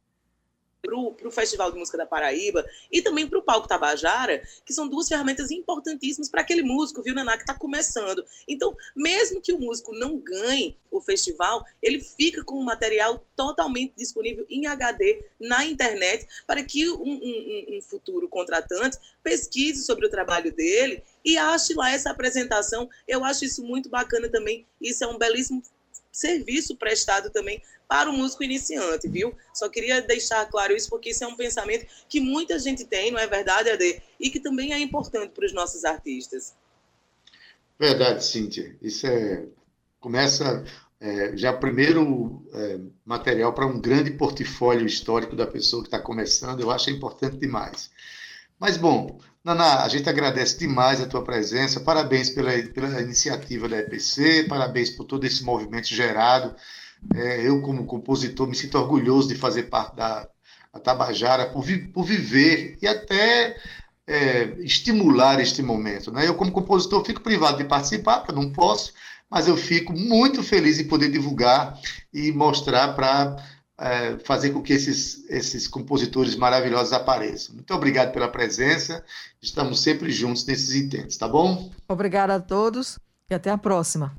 [0.82, 4.88] para o Festival de Música da Paraíba e também para o Palco Tabajara, que são
[4.88, 8.24] duas ferramentas importantíssimas para aquele músico, viu, Naná, que está começando.
[8.46, 13.94] Então, mesmo que o músico não ganhe o festival, ele fica com o material totalmente
[13.96, 20.10] disponível em HD na internet para que um, um, um futuro contratante pesquise sobre o
[20.10, 22.88] trabalho dele e ache lá essa apresentação.
[23.06, 24.66] Eu acho isso muito bacana também.
[24.80, 25.62] Isso é um belíssimo
[26.10, 29.34] serviço prestado também para o músico iniciante, viu?
[29.54, 33.18] Só queria deixar claro isso, porque isso é um pensamento que muita gente tem, não
[33.18, 34.02] é verdade, Ade?
[34.20, 36.54] E que também é importante para os nossos artistas.
[37.78, 38.76] Verdade, Cíntia.
[38.82, 39.46] Isso é.
[39.98, 40.64] Começa
[41.00, 46.60] é, já primeiro é, material para um grande portfólio histórico da pessoa que está começando,
[46.60, 47.90] eu acho importante demais.
[48.60, 53.78] Mas, bom, Naná, a gente agradece demais a tua presença, parabéns pela, pela iniciativa da
[53.78, 56.54] EPC, parabéns por todo esse movimento gerado
[57.14, 60.28] é, eu, como compositor, me sinto orgulhoso de fazer parte da
[60.82, 63.56] Tabajara, por, vi, por viver e até
[64.06, 66.10] é, estimular este momento.
[66.10, 66.26] Né?
[66.26, 68.92] Eu, como compositor, fico privado de participar, porque não posso,
[69.28, 71.78] mas eu fico muito feliz em poder divulgar
[72.12, 73.36] e mostrar para
[73.78, 77.54] é, fazer com que esses, esses compositores maravilhosos apareçam.
[77.54, 79.04] Muito obrigado pela presença,
[79.40, 81.70] estamos sempre juntos nesses intentos, tá bom?
[81.86, 82.98] Obrigada a todos
[83.30, 84.16] e até a próxima.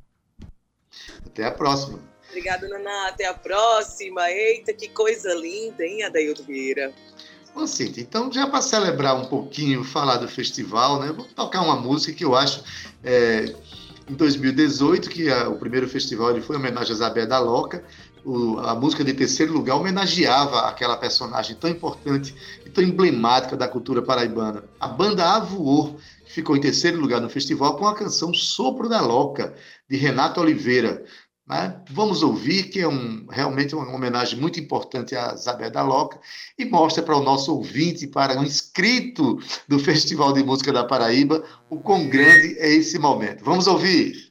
[1.25, 1.99] Até a próxima.
[2.29, 3.07] Obrigada, Naná.
[3.07, 4.29] Até a próxima.
[4.29, 6.93] Eita, que coisa linda, hein, Adaildo Vieira?
[7.53, 11.11] Bom, Cíntia, então já para celebrar um pouquinho, falar do festival, né?
[11.11, 12.63] Vou tocar uma música que eu acho
[13.03, 13.53] é,
[14.07, 17.83] em 2018, que a, o primeiro festival ele foi homenagem a Isabel da Loca.
[18.23, 23.67] O, a música de terceiro lugar homenageava aquela personagem tão importante e tão emblemática da
[23.67, 24.63] cultura paraibana.
[24.79, 29.01] A banda Avoor, que ficou em terceiro lugar no festival com a canção Sopro da
[29.01, 29.55] Loca,
[29.89, 31.03] de Renato Oliveira.
[31.49, 31.81] Né?
[31.89, 36.19] Vamos ouvir, que é um, realmente uma homenagem muito importante a Isabel da Loca,
[36.57, 41.43] e mostra para o nosso ouvinte, para um inscrito do Festival de Música da Paraíba,
[41.67, 43.43] o quão grande é esse momento.
[43.43, 44.28] Vamos ouvir!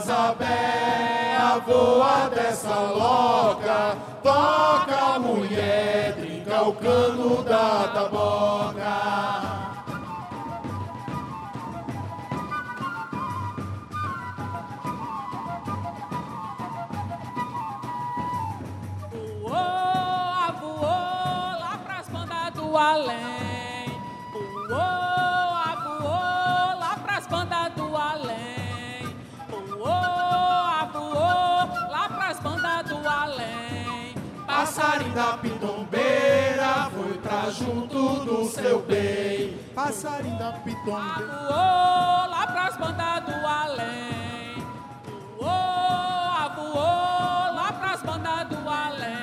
[0.00, 9.67] Zabé, a voa dessa loca, toca mulher, trinca o cano da taboca.
[37.50, 39.58] Junto do seu bem.
[39.74, 41.26] Passarinho da pitombeira.
[41.48, 44.64] Voou lá pras bandas do além.
[45.38, 49.18] Voou, voou lá pras bandas do além.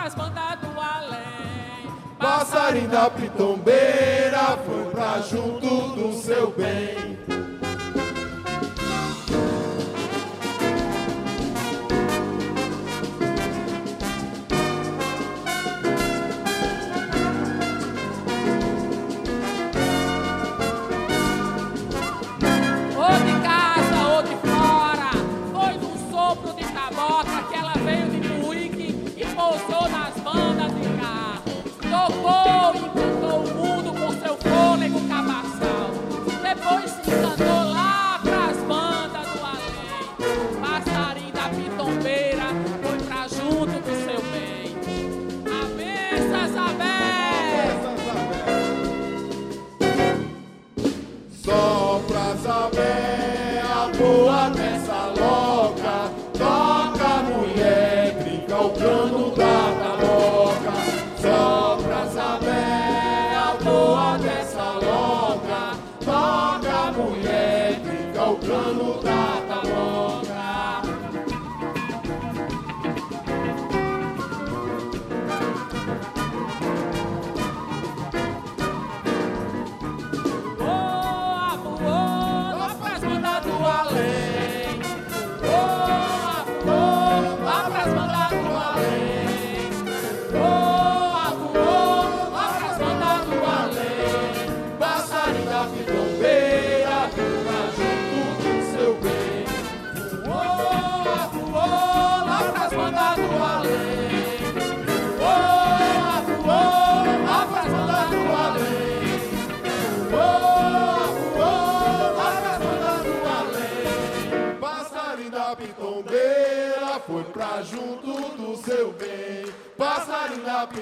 [0.00, 1.90] pras bandas do além.
[2.18, 7.19] Passarinho da pitombeira foi pra junto do seu bem.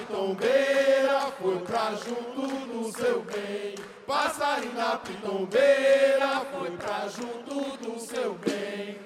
[0.09, 3.75] Pitombeira foi pra junto do seu bem.
[4.07, 4.73] Passarinho
[5.05, 8.97] pitombeira foi pra junto do seu bem.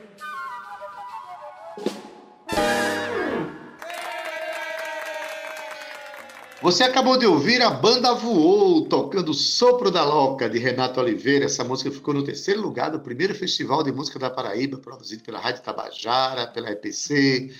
[6.61, 11.43] Você acabou de ouvir a banda Voou, tocando Sopro da Loca, de Renato Oliveira.
[11.43, 15.39] Essa música ficou no terceiro lugar do primeiro Festival de Música da Paraíba, produzido pela
[15.39, 17.53] Rádio Tabajara, pela EPC,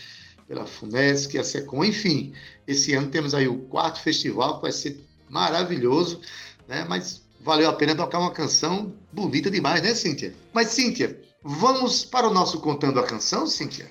[0.54, 2.34] pela FUNESC, a SECOM, enfim.
[2.68, 6.22] Esse ano temos aí o quarto festival, que vai ser maravilhoso,
[6.68, 6.86] né?
[6.88, 10.34] Mas valeu a pena tocar uma canção bonita demais, né, Cíntia?
[10.54, 13.90] Mas, Cíntia, vamos para o nosso Contando a Canção, Cíntia?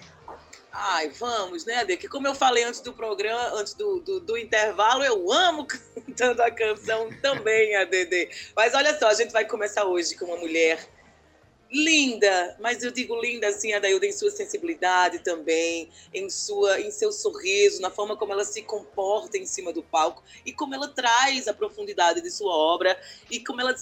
[0.72, 1.96] Ai, vamos, né, Ade?
[1.96, 6.42] Que como eu falei antes do programa, antes do, do, do, intervalo, eu amo cantando
[6.42, 8.30] a canção também, ADD.
[8.56, 10.88] Mas olha só, a gente vai começar hoje com uma mulher
[11.72, 17.10] linda, mas eu digo linda assim, Adailda, em sua sensibilidade também, em sua, em seu
[17.10, 21.48] sorriso, na forma como ela se comporta em cima do palco e como ela traz
[21.48, 23.00] a profundidade de sua obra
[23.30, 23.74] e como ela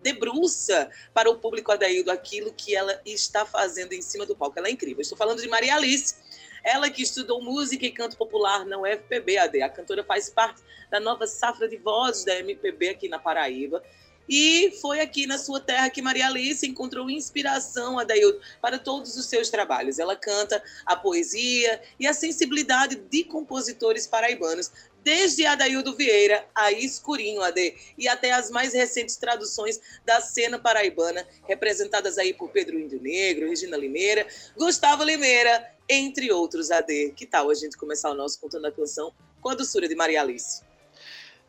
[0.00, 4.58] debruça para o público Adaildo aquilo que ela está fazendo em cima do palco.
[4.58, 5.02] Ela é incrível.
[5.02, 6.14] Estou falando de Maria Alice.
[6.62, 9.62] Ela que estudou música e canto popular na UFPB, AD.
[9.62, 13.82] A cantora faz parte da nova safra de vozes da MPB aqui na Paraíba.
[14.28, 19.26] E foi aqui na sua terra que Maria Alice encontrou inspiração, Adaildo, para todos os
[19.26, 19.98] seus trabalhos.
[19.98, 24.70] Ela canta a poesia e a sensibilidade de compositores paraibanos,
[25.06, 31.24] desde Adaildo Vieira a Escurinho AD e até as mais recentes traduções da cena paraibana,
[31.46, 37.12] representadas aí por Pedro Índio Negro, Regina Limeira, Gustavo Limeira, entre outros AD.
[37.14, 40.22] Que tal a gente começar o nosso Contando a Canção com a doçura de Maria
[40.22, 40.65] Alice?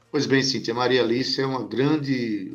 [0.09, 2.53] Pois bem, Cíntia, Maria Alice é uma grande,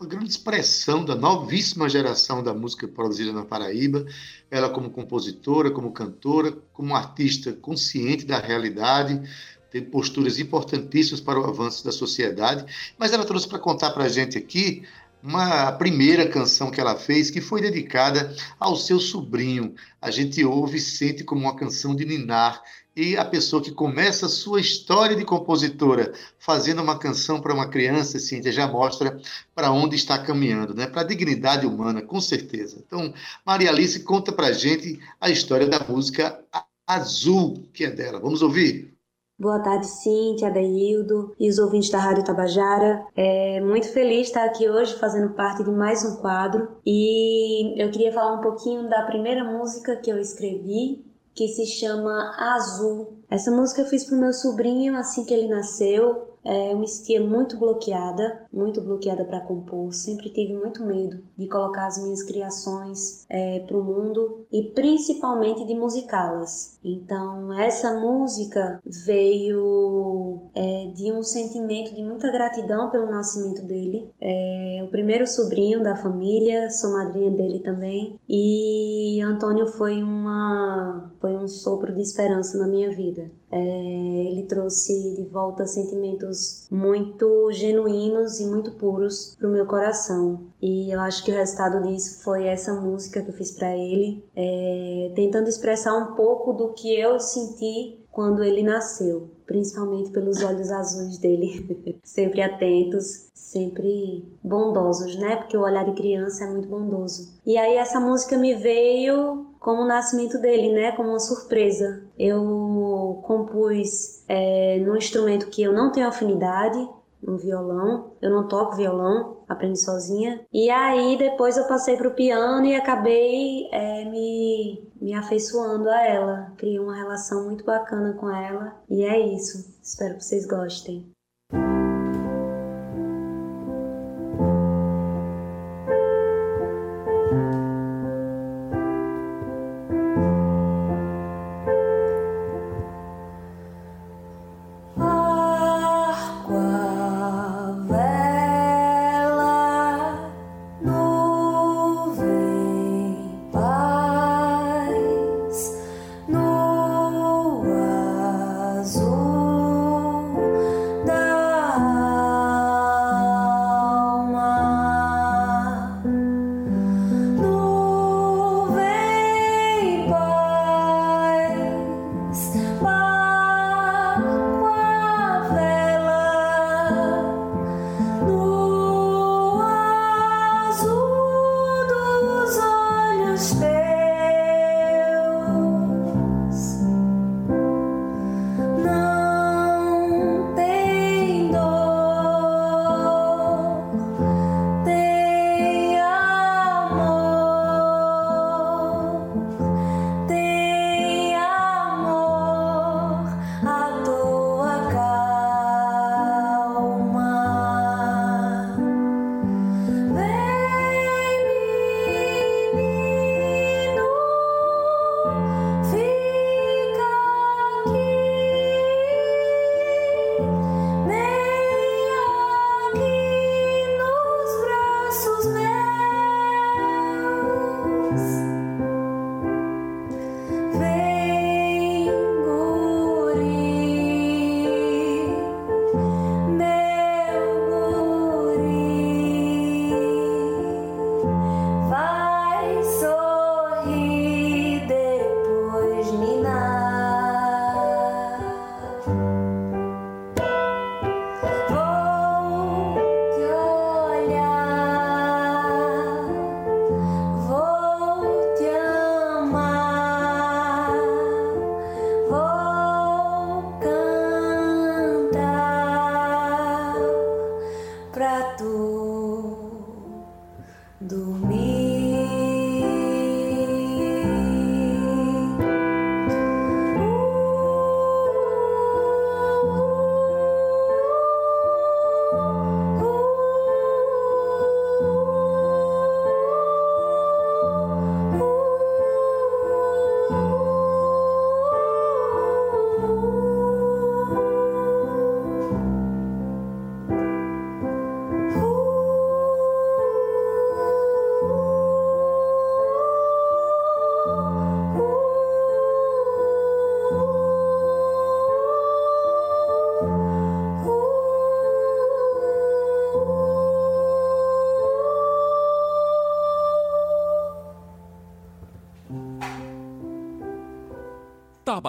[0.00, 4.04] uma grande expressão da novíssima geração da música produzida na Paraíba.
[4.50, 9.22] Ela, como compositora, como cantora, como artista consciente da realidade,
[9.70, 12.64] tem posturas importantíssimas para o avanço da sociedade,
[12.98, 14.82] mas ela trouxe para contar para a gente aqui
[15.22, 19.74] uma primeira canção que ela fez que foi dedicada ao seu sobrinho.
[20.00, 22.62] A gente ouve e sente como uma canção de ninar.
[23.00, 27.68] E a pessoa que começa a sua história de compositora fazendo uma canção para uma
[27.68, 29.20] criança, Cíntia, já mostra
[29.54, 30.88] para onde está caminhando, né?
[30.88, 32.82] para a dignidade humana, com certeza.
[32.84, 33.14] Então,
[33.46, 36.42] Maria Alice conta para a gente a história da música
[36.84, 38.18] Azul, que é dela.
[38.18, 38.92] Vamos ouvir?
[39.38, 43.06] Boa tarde, Cíntia, Adeildo e os ouvintes da Rádio Tabajara.
[43.14, 48.12] É muito feliz estar aqui hoje fazendo parte de mais um quadro e eu queria
[48.12, 51.07] falar um pouquinho da primeira música que eu escrevi,
[51.38, 53.22] que se chama Azul.
[53.30, 56.27] Essa música eu fiz para o meu sobrinho assim que ele nasceu.
[56.48, 59.92] É, eu me sentia muito bloqueada, muito bloqueada para compor.
[59.92, 65.66] Sempre tive muito medo de colocar as minhas criações é, para o mundo e principalmente
[65.66, 66.78] de musicá-las.
[66.82, 74.10] Então, essa música veio é, de um sentimento de muita gratidão pelo nascimento dele.
[74.18, 78.18] É o primeiro sobrinho da família, sou madrinha dele também.
[78.26, 83.30] E Antônio foi, uma, foi um sopro de esperança na minha vida.
[83.50, 90.48] É, ele trouxe de volta sentimentos muito genuínos e muito puros para o meu coração.
[90.60, 94.24] E eu acho que o resultado disso foi essa música que eu fiz para ele,
[94.36, 100.72] é, tentando expressar um pouco do que eu senti quando ele nasceu, principalmente pelos olhos
[100.72, 105.36] azuis dele, sempre atentos, sempre bondosos, né?
[105.36, 107.34] Porque o olhar de criança é muito bondoso.
[107.46, 110.92] E aí essa música me veio como o nascimento dele, né?
[110.92, 112.02] Como uma surpresa.
[112.18, 116.78] Eu compus é, num instrumento que eu não tenho afinidade,
[117.26, 118.12] um violão.
[118.20, 120.44] Eu não toco violão, aprendi sozinha.
[120.52, 126.52] E aí depois eu passei pro piano e acabei é, me, me afeiçoando a ela.
[126.56, 128.76] Criei uma relação muito bacana com ela.
[128.90, 129.74] E é isso.
[129.82, 131.10] Espero que vocês gostem.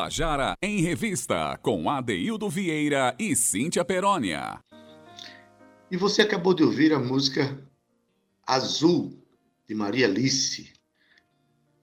[0.10, 4.60] Tabajara em Revista, com Adeildo Vieira e Cíntia Perónia.
[5.92, 7.64] E você acabou de ouvir a música
[8.46, 9.14] Azul,
[9.68, 10.74] de Maria Alice.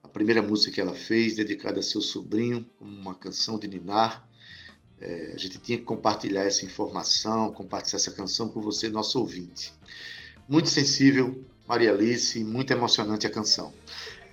[0.03, 4.27] A primeira música que ela fez, dedicada a seu sobrinho, uma canção de Ninar.
[4.99, 9.73] É, a gente tinha que compartilhar essa informação, compartilhar essa canção com você, nosso ouvinte.
[10.49, 13.73] Muito sensível, Maria Alice, muito emocionante a canção.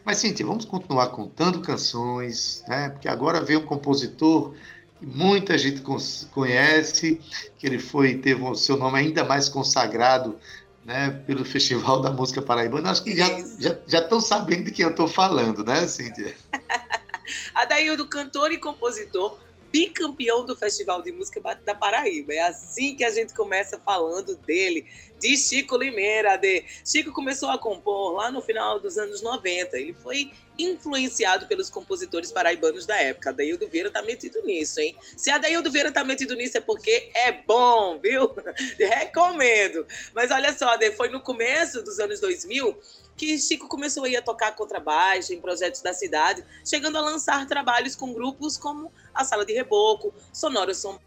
[0.05, 2.91] Mas, Cíntia, vamos continuar contando canções, né?
[2.91, 4.55] Porque agora vem um compositor
[4.99, 5.83] que muita gente
[6.31, 7.21] conhece,
[7.59, 10.39] que ele foi teve o seu nome ainda mais consagrado
[10.85, 12.91] né, pelo Festival da Música Paraibana.
[12.91, 13.27] Acho que já,
[13.59, 16.35] já, já estão sabendo de quem eu estou falando, né, Cíntia?
[17.55, 19.39] Adaildo, cantor e compositor,
[19.73, 22.35] bicampeão do Festival de Música da Paraíba.
[22.35, 24.87] É assim que a gente começa falando dele,
[25.25, 26.37] de Chico Limeira.
[26.37, 26.63] De...
[26.85, 29.79] Chico começou a compor lá no final dos anos 90.
[29.79, 33.31] Ele foi influenciado pelos compositores paraibanos da época.
[33.31, 34.95] Adaildo Vieira tá metido nisso, hein?
[35.17, 38.35] Se Adaildo Vieira tá metido nisso é porque é bom, viu?
[38.79, 39.87] Recomendo.
[40.15, 42.79] Mas olha só, foi no começo dos anos 2000
[43.17, 48.13] que Chico começou a, tocar contrabaixo em projetos da cidade, chegando a lançar trabalhos com
[48.13, 50.99] grupos como a Sala de Reboco, Sonora Som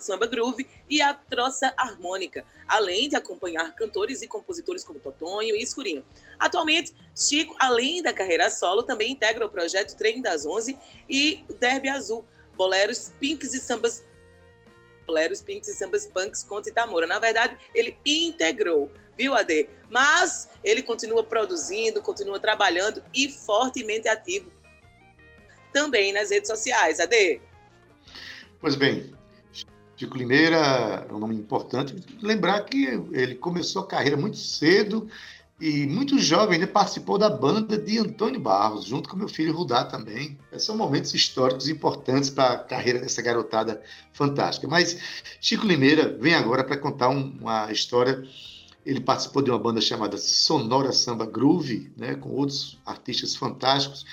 [0.00, 5.62] Samba Groove e a Troça Harmônica, além de acompanhar cantores e compositores como Totonho e
[5.62, 6.04] Escurinho.
[6.38, 10.78] Atualmente, Chico, além da carreira solo, também integra o projeto Trem das Onze
[11.08, 12.24] e Derby Azul,
[12.56, 14.04] boleros, pinks e sambas
[15.06, 17.06] boleros, pinks e sambas punks contra Itamora.
[17.06, 19.68] Na verdade, ele integrou, viu, Ade?
[19.88, 24.52] Mas ele continua produzindo, continua trabalhando e fortemente ativo
[25.72, 27.00] também nas redes sociais.
[27.00, 27.40] Ade?
[28.60, 29.14] Pois bem,
[29.98, 31.96] Chico Limeira é um nome importante.
[32.22, 35.08] Lembrar que ele começou a carreira muito cedo
[35.60, 39.82] e muito jovem, ele participou da banda de Antônio Barros, junto com meu filho Rudá
[39.82, 40.38] também.
[40.56, 43.82] São momentos históricos importantes para a carreira dessa garotada
[44.12, 44.68] fantástica.
[44.68, 44.96] Mas
[45.40, 48.22] Chico Limeira vem agora para contar uma história.
[48.86, 54.06] Ele participou de uma banda chamada Sonora Samba Groove, né, com outros artistas fantásticos,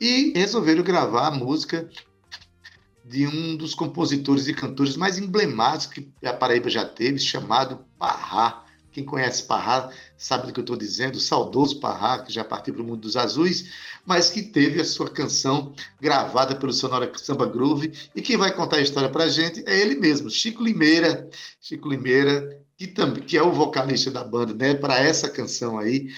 [0.00, 1.88] e resolveram gravar a música
[3.08, 8.64] de um dos compositores e cantores mais emblemáticos que a Paraíba já teve, chamado Parrá.
[8.92, 12.74] Quem conhece Parrá sabe do que eu estou dizendo, o saudoso Parrá, que já partiu
[12.74, 13.72] para o mundo dos azuis,
[14.04, 17.92] mas que teve a sua canção gravada pelo Sonora Samba Groove.
[18.14, 21.30] E quem vai contar a história para a gente é ele mesmo, Chico Limeira.
[21.60, 26.08] Chico Limeira, que, também, que é o vocalista da banda, né, para essa canção aí.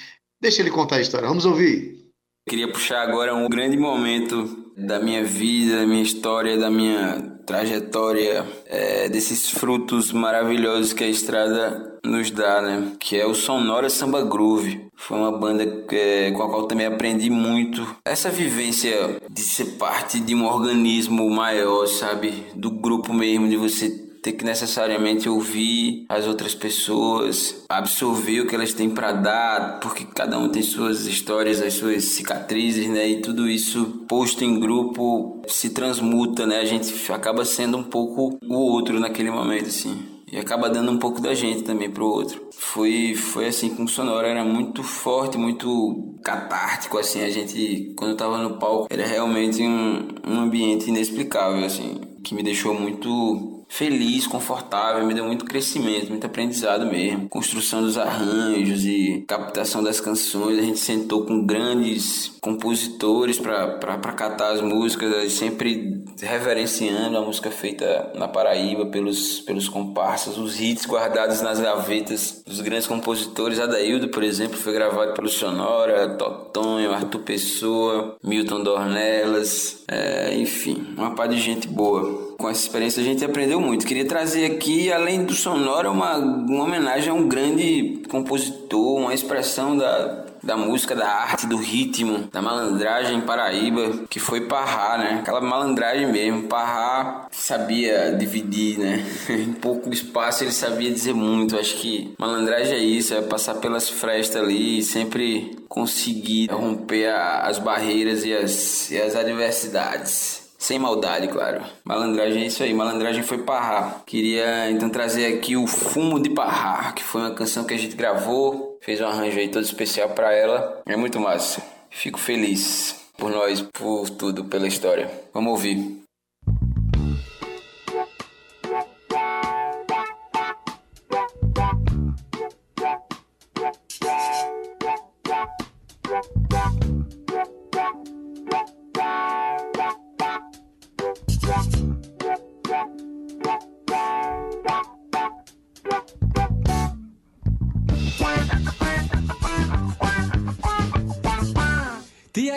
[0.41, 1.29] Deixa ele contar a história.
[1.29, 2.01] Vamos ouvir.
[2.49, 8.47] Queria puxar agora um grande momento da minha vida, da minha história, da minha trajetória,
[8.67, 12.93] é, desses frutos maravilhosos que a estrada nos dá, né?
[12.99, 14.87] Que é o Sonora Samba Groove.
[14.95, 17.85] Foi uma banda é, com a qual também aprendi muito.
[18.05, 22.45] Essa vivência de ser parte de um organismo maior, sabe?
[22.55, 28.55] Do grupo mesmo, de você ter que necessariamente ouvir as outras pessoas, absorver o que
[28.55, 33.09] elas têm para dar, porque cada um tem suas histórias, as suas cicatrizes, né?
[33.09, 36.61] E tudo isso posto em grupo se transmuta, né?
[36.61, 40.21] A gente acaba sendo um pouco o outro naquele momento, assim.
[40.33, 42.41] E acaba dando um pouco da gente também pro outro.
[42.53, 47.23] Foi, foi assim com o Sonora, era muito forte, muito catártico, assim.
[47.23, 52.01] A gente, quando tava no palco, era realmente um, um ambiente inexplicável, assim.
[52.23, 57.29] Que me deixou muito feliz, confortável, me deu muito crescimento, muito aprendizado mesmo.
[57.29, 60.59] Construção dos arranjos e captação das canções.
[60.59, 68.11] A gente sentou com grandes compositores para catar as músicas, sempre reverenciando a música feita
[68.15, 73.61] na Paraíba pelos, pelos comparsas, os hits guardados nas gavetas dos grandes compositores.
[73.61, 81.15] Adaildo, por exemplo, foi gravado pelo Sonora, Totonho, Arthur Pessoa, Milton Dornelas, é, enfim, uma
[81.15, 83.87] par de gente boa com essa experiência a gente aprendeu muito.
[83.87, 89.77] Queria trazer aqui, além do sonoro, uma, uma homenagem a um grande compositor, uma expressão
[89.77, 95.19] da, da música, da arte, do ritmo, da malandragem Paraíba, que foi Parrá, né?
[95.21, 96.45] Aquela malandragem mesmo.
[96.45, 99.05] Parrá sabia dividir, né?
[99.29, 101.59] em pouco espaço ele sabia dizer muito.
[101.59, 107.41] Acho que malandragem é isso, é passar pelas frestas ali e sempre conseguir romper a,
[107.43, 110.40] as barreiras e as, e as adversidades.
[110.61, 111.63] Sem maldade, claro.
[111.83, 112.75] Malandragem é isso aí.
[112.75, 114.03] Malandragem foi Parrá.
[114.05, 117.97] Queria então trazer aqui o Fumo de Parrá, que foi uma canção que a gente
[117.97, 120.83] gravou, fez um arranjo aí todo especial para ela.
[120.85, 121.63] É muito massa.
[121.89, 125.11] Fico feliz por nós, por tudo, pela história.
[125.33, 126.00] Vamos ouvir.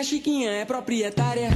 [0.02, 1.50] Chiquinha é proprietária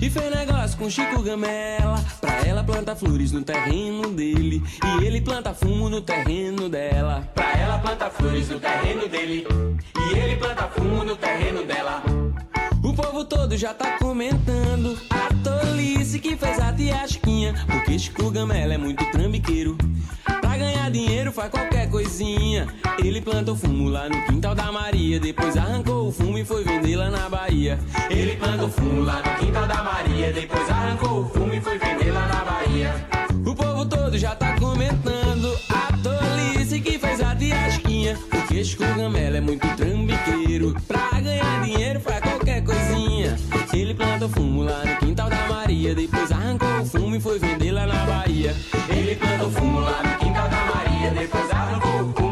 [0.00, 2.04] e fez negócio com Chico Gamela.
[2.20, 4.62] Pra ela planta flores no terreno dele
[5.00, 7.28] e ele planta fumo no terreno dela.
[7.34, 9.46] Pra ela planta flores no terreno dele
[10.12, 12.02] e ele planta fumo no terreno dela.
[12.94, 17.52] O povo todo já tá comentando a tolice que fez a tia Chiquinha.
[17.66, 19.76] Porque Chico Gamela é muito trambiqueiro.
[20.22, 22.68] Pra ganhar dinheiro faz qualquer coisinha.
[23.00, 25.18] Ele plantou fumo lá no quintal da Maria.
[25.18, 27.80] Depois arrancou o fumo e foi vender lá na Bahia.
[28.08, 30.32] Ele plantou fumo lá no quintal da Maria.
[30.32, 32.94] Depois arrancou o fumo e foi vender lá na Bahia.
[33.44, 38.16] O povo todo já tá comentando a tolice que fez a tia Chiquinha.
[38.30, 40.76] Porque Chico Gamela é muito trambiqueiro.
[40.86, 42.23] Pra ganhar dinheiro faz.
[43.74, 45.94] Ele plantou fumo lá no quintal da Maria.
[45.96, 48.54] Depois arrancou o fumo e foi vender lá na Bahia.
[48.88, 51.10] Ele plantou fumo lá no quintal da Maria.
[51.10, 52.23] Depois arrancou o fumo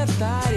[0.00, 0.49] é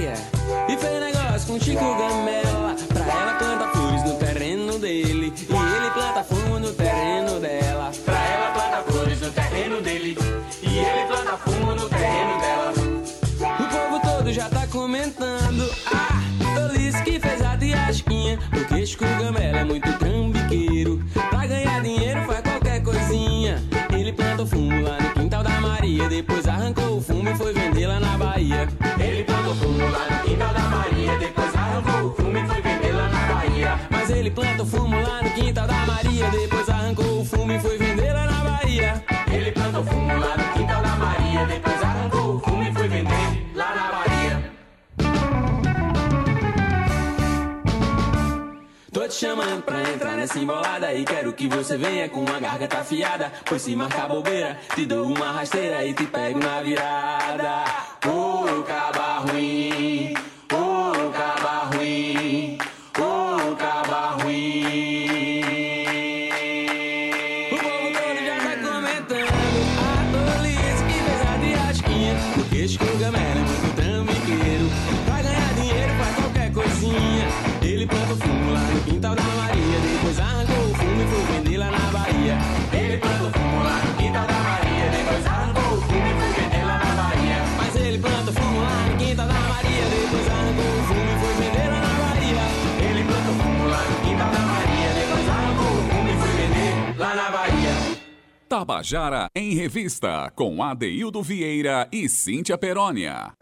[29.83, 33.79] fumo lá quintal da Maria Depois arrancou o fumo e foi vender lá na Bahia.
[33.89, 37.77] Mas ele plantou fumo lá no quintal da Maria Depois arrancou o fumo e foi
[37.77, 39.03] vender lá na Bahia.
[39.31, 43.51] Ele plantou fumo lá no quintal da Maria Depois arrancou o fumo e foi vender
[43.55, 44.53] lá na Bahia.
[48.91, 52.79] Tô te chamando pra entrar nessa embolada E quero que você venha com uma garganta
[52.79, 53.31] afiada.
[53.45, 57.92] Pois se marcar bobeira, te dou uma rasteira E te pego na virada
[98.63, 103.33] Tabajara em Revista, com Adeildo Vieira e Cíntia Perónia.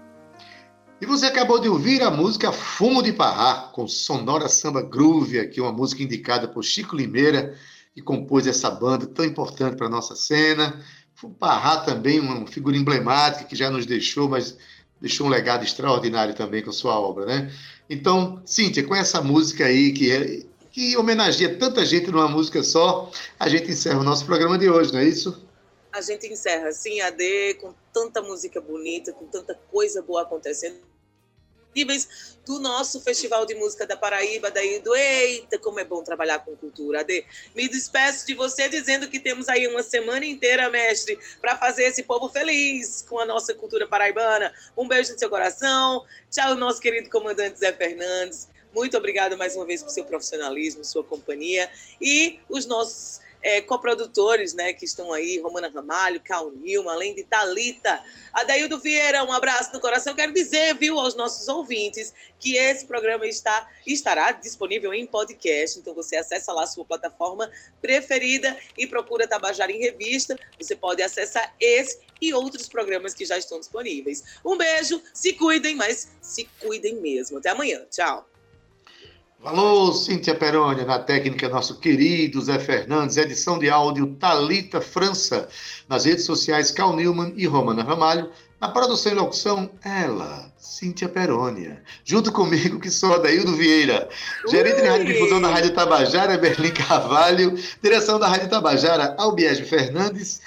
[0.99, 5.61] E você acabou de ouvir a música Fumo de Parrá, com Sonora Samba Groove, aqui
[5.61, 7.55] uma música indicada por Chico Limeira,
[7.93, 10.81] que compôs essa banda tão importante para a nossa cena.
[11.21, 14.57] O Parrá também, uma figura emblemática que já nos deixou, mas
[14.99, 17.51] deixou um legado extraordinário também com sua obra, né?
[17.87, 23.11] Então, Cíntia, com essa música aí que, é, que homenageia tanta gente numa música só,
[23.39, 25.45] a gente encerra o nosso programa de hoje, não é isso?
[25.91, 30.79] A gente encerra assim, AD, com tanta música bonita, com tanta coisa boa acontecendo.
[31.75, 36.39] Níveis do nosso Festival de Música da Paraíba, daí do Eita, como é bom trabalhar
[36.39, 37.25] com cultura, AD.
[37.55, 42.03] Me despeço de você dizendo que temos aí uma semana inteira, mestre, para fazer esse
[42.03, 44.53] povo feliz com a nossa cultura paraibana.
[44.77, 46.05] Um beijo no seu coração.
[46.29, 48.50] Tchau, nosso querido comandante Zé Fernandes.
[48.73, 51.69] Muito obrigado mais uma vez por seu profissionalismo, sua companhia
[51.99, 57.23] e os nossos é, coprodutores, né, que estão aí, Romana Ramalho, Cal Nilma, além de
[57.23, 58.01] Talita,
[58.31, 60.15] Adaildo Vieira, um abraço no coração.
[60.15, 65.93] Quero dizer, viu, aos nossos ouvintes que esse programa está estará disponível em podcast, então
[65.93, 67.51] você acessa lá a sua plataforma
[67.81, 70.37] preferida e procura Tabajara em Revista.
[70.59, 74.23] Você pode acessar esse e outros programas que já estão disponíveis.
[74.45, 77.39] Um beijo, se cuidem, mas se cuidem mesmo.
[77.39, 77.83] Até amanhã.
[77.89, 78.30] Tchau.
[79.43, 85.49] Alô, Cíntia Peroni, na técnica, nosso querido Zé Fernandes, edição de áudio Talita França,
[85.89, 88.29] nas redes sociais Cal Newman e Romana Ramalho,
[88.59, 94.07] na produção e locução, ela, Cíntia Perônia, junto comigo, que sou Adaildo Vieira,
[94.47, 100.39] gerente de rádio difusão da Rádio Tabajara, Berlim Carvalho, direção da Rádio Tabajara, Albiege Fernandes,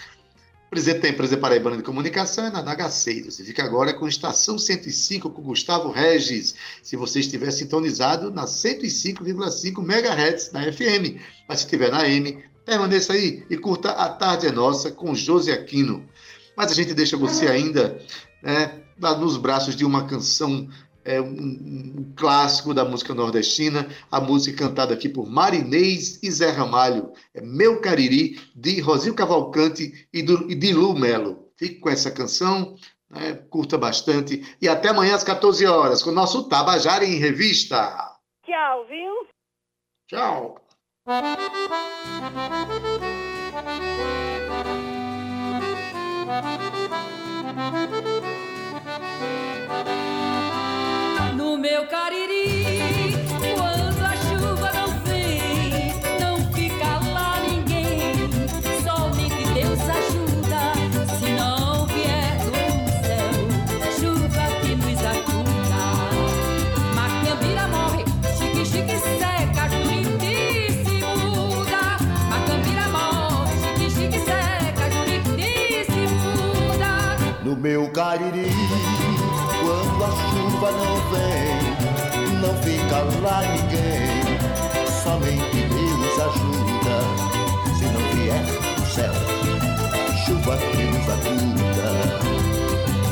[0.75, 3.23] presidente da empresa Paraibana de Comunicação é na HC.
[3.31, 6.57] Você fica agora com Estação 105 com Gustavo Regis.
[6.83, 11.21] Se você estiver sintonizado na 105,5 MHz da FM.
[11.49, 15.53] Mas se estiver na M, permaneça aí e curta A Tarde é Nossa com José
[15.53, 16.05] Aquino.
[16.57, 17.97] Mas a gente deixa você ainda
[18.43, 20.69] né, nos braços de uma canção
[21.05, 26.51] é um, um, clássico da música nordestina, a música cantada aqui por Marinês e Zé
[26.51, 31.51] Ramalho, é Meu Cariri, de Rosil Cavalcante e, do, e de Lu Melo.
[31.57, 32.77] Fique com essa canção,
[33.11, 37.95] né, curta bastante, e até amanhã às 14 horas, com o nosso Tabajara em Revista.
[38.45, 39.27] Tchau, viu?
[40.09, 40.61] Tchau.
[77.65, 78.51] Meu cariri
[79.63, 81.57] quando a chuva não vem,
[82.43, 84.37] não fica lá ninguém.
[85.03, 86.97] Somente Deus ajuda,
[87.79, 88.45] se não vier
[88.77, 89.15] do céu,
[90.27, 91.89] chuva que nos ajuda.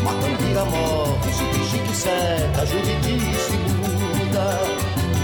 [0.05, 4.47] Macambira morre, chique chique seca, Juriti se muda.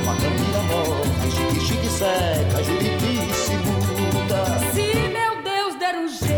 [0.06, 4.40] Macambira morre, chique chique seca, Juriti se muda.
[4.72, 6.37] Se meu Deus der um jeito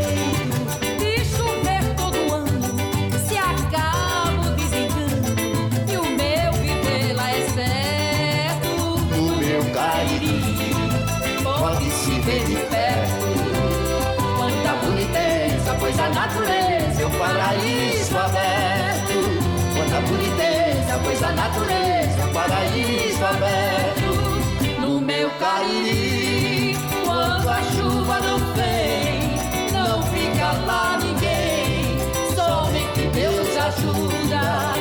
[21.51, 24.81] natureza paraíso aberto.
[24.81, 29.21] No meu cariri, quando a chuva não vem,
[29.73, 31.99] não fica lá ninguém.
[32.35, 34.75] Somente Deus ajuda,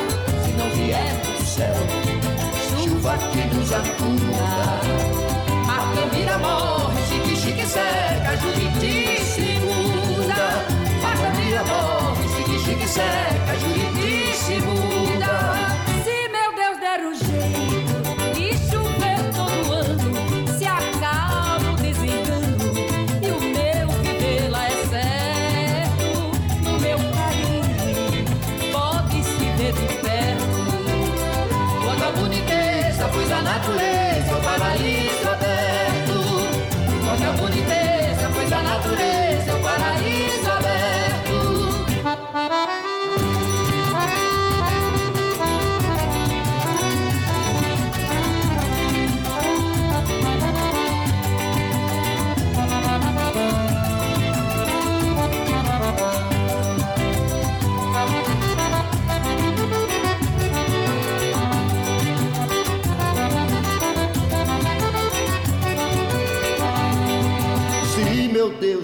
[0.44, 1.74] se não vier do céu,
[2.68, 4.50] chuva que nos ajuda.
[5.66, 10.64] Macambira morre, chique chique seca, Juriti se muda.
[11.02, 13.79] Macambira morre, chique chique seca, Juriti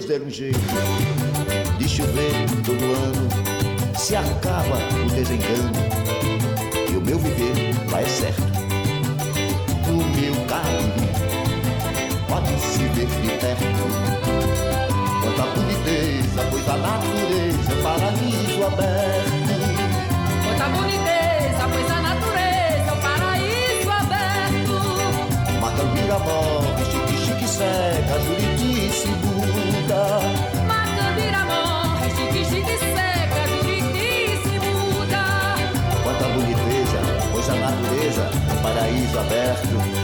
[0.07, 0.57] der um jeito
[1.77, 2.31] de chover
[2.65, 3.27] todo ano,
[3.93, 5.71] se acaba o desengano
[6.89, 8.41] e o meu viver lá é certo.
[9.89, 10.93] O meu carro
[12.29, 13.83] pode se ver de perto.
[15.23, 19.57] Quanta boniteza, pois a natureza é paraíso aberto.
[20.45, 24.75] Quanta boniteza, pois a natureza é o paraíso aberto.
[25.59, 29.26] Macambira morre, chique chique seca, Juriti
[29.87, 30.19] muda.
[30.67, 31.45] Macambira
[32.15, 35.55] chique chique seca, Juriti se muda.
[36.03, 36.99] Quanta boniteza,
[37.31, 39.96] pois a natureza é um paraíso aberto.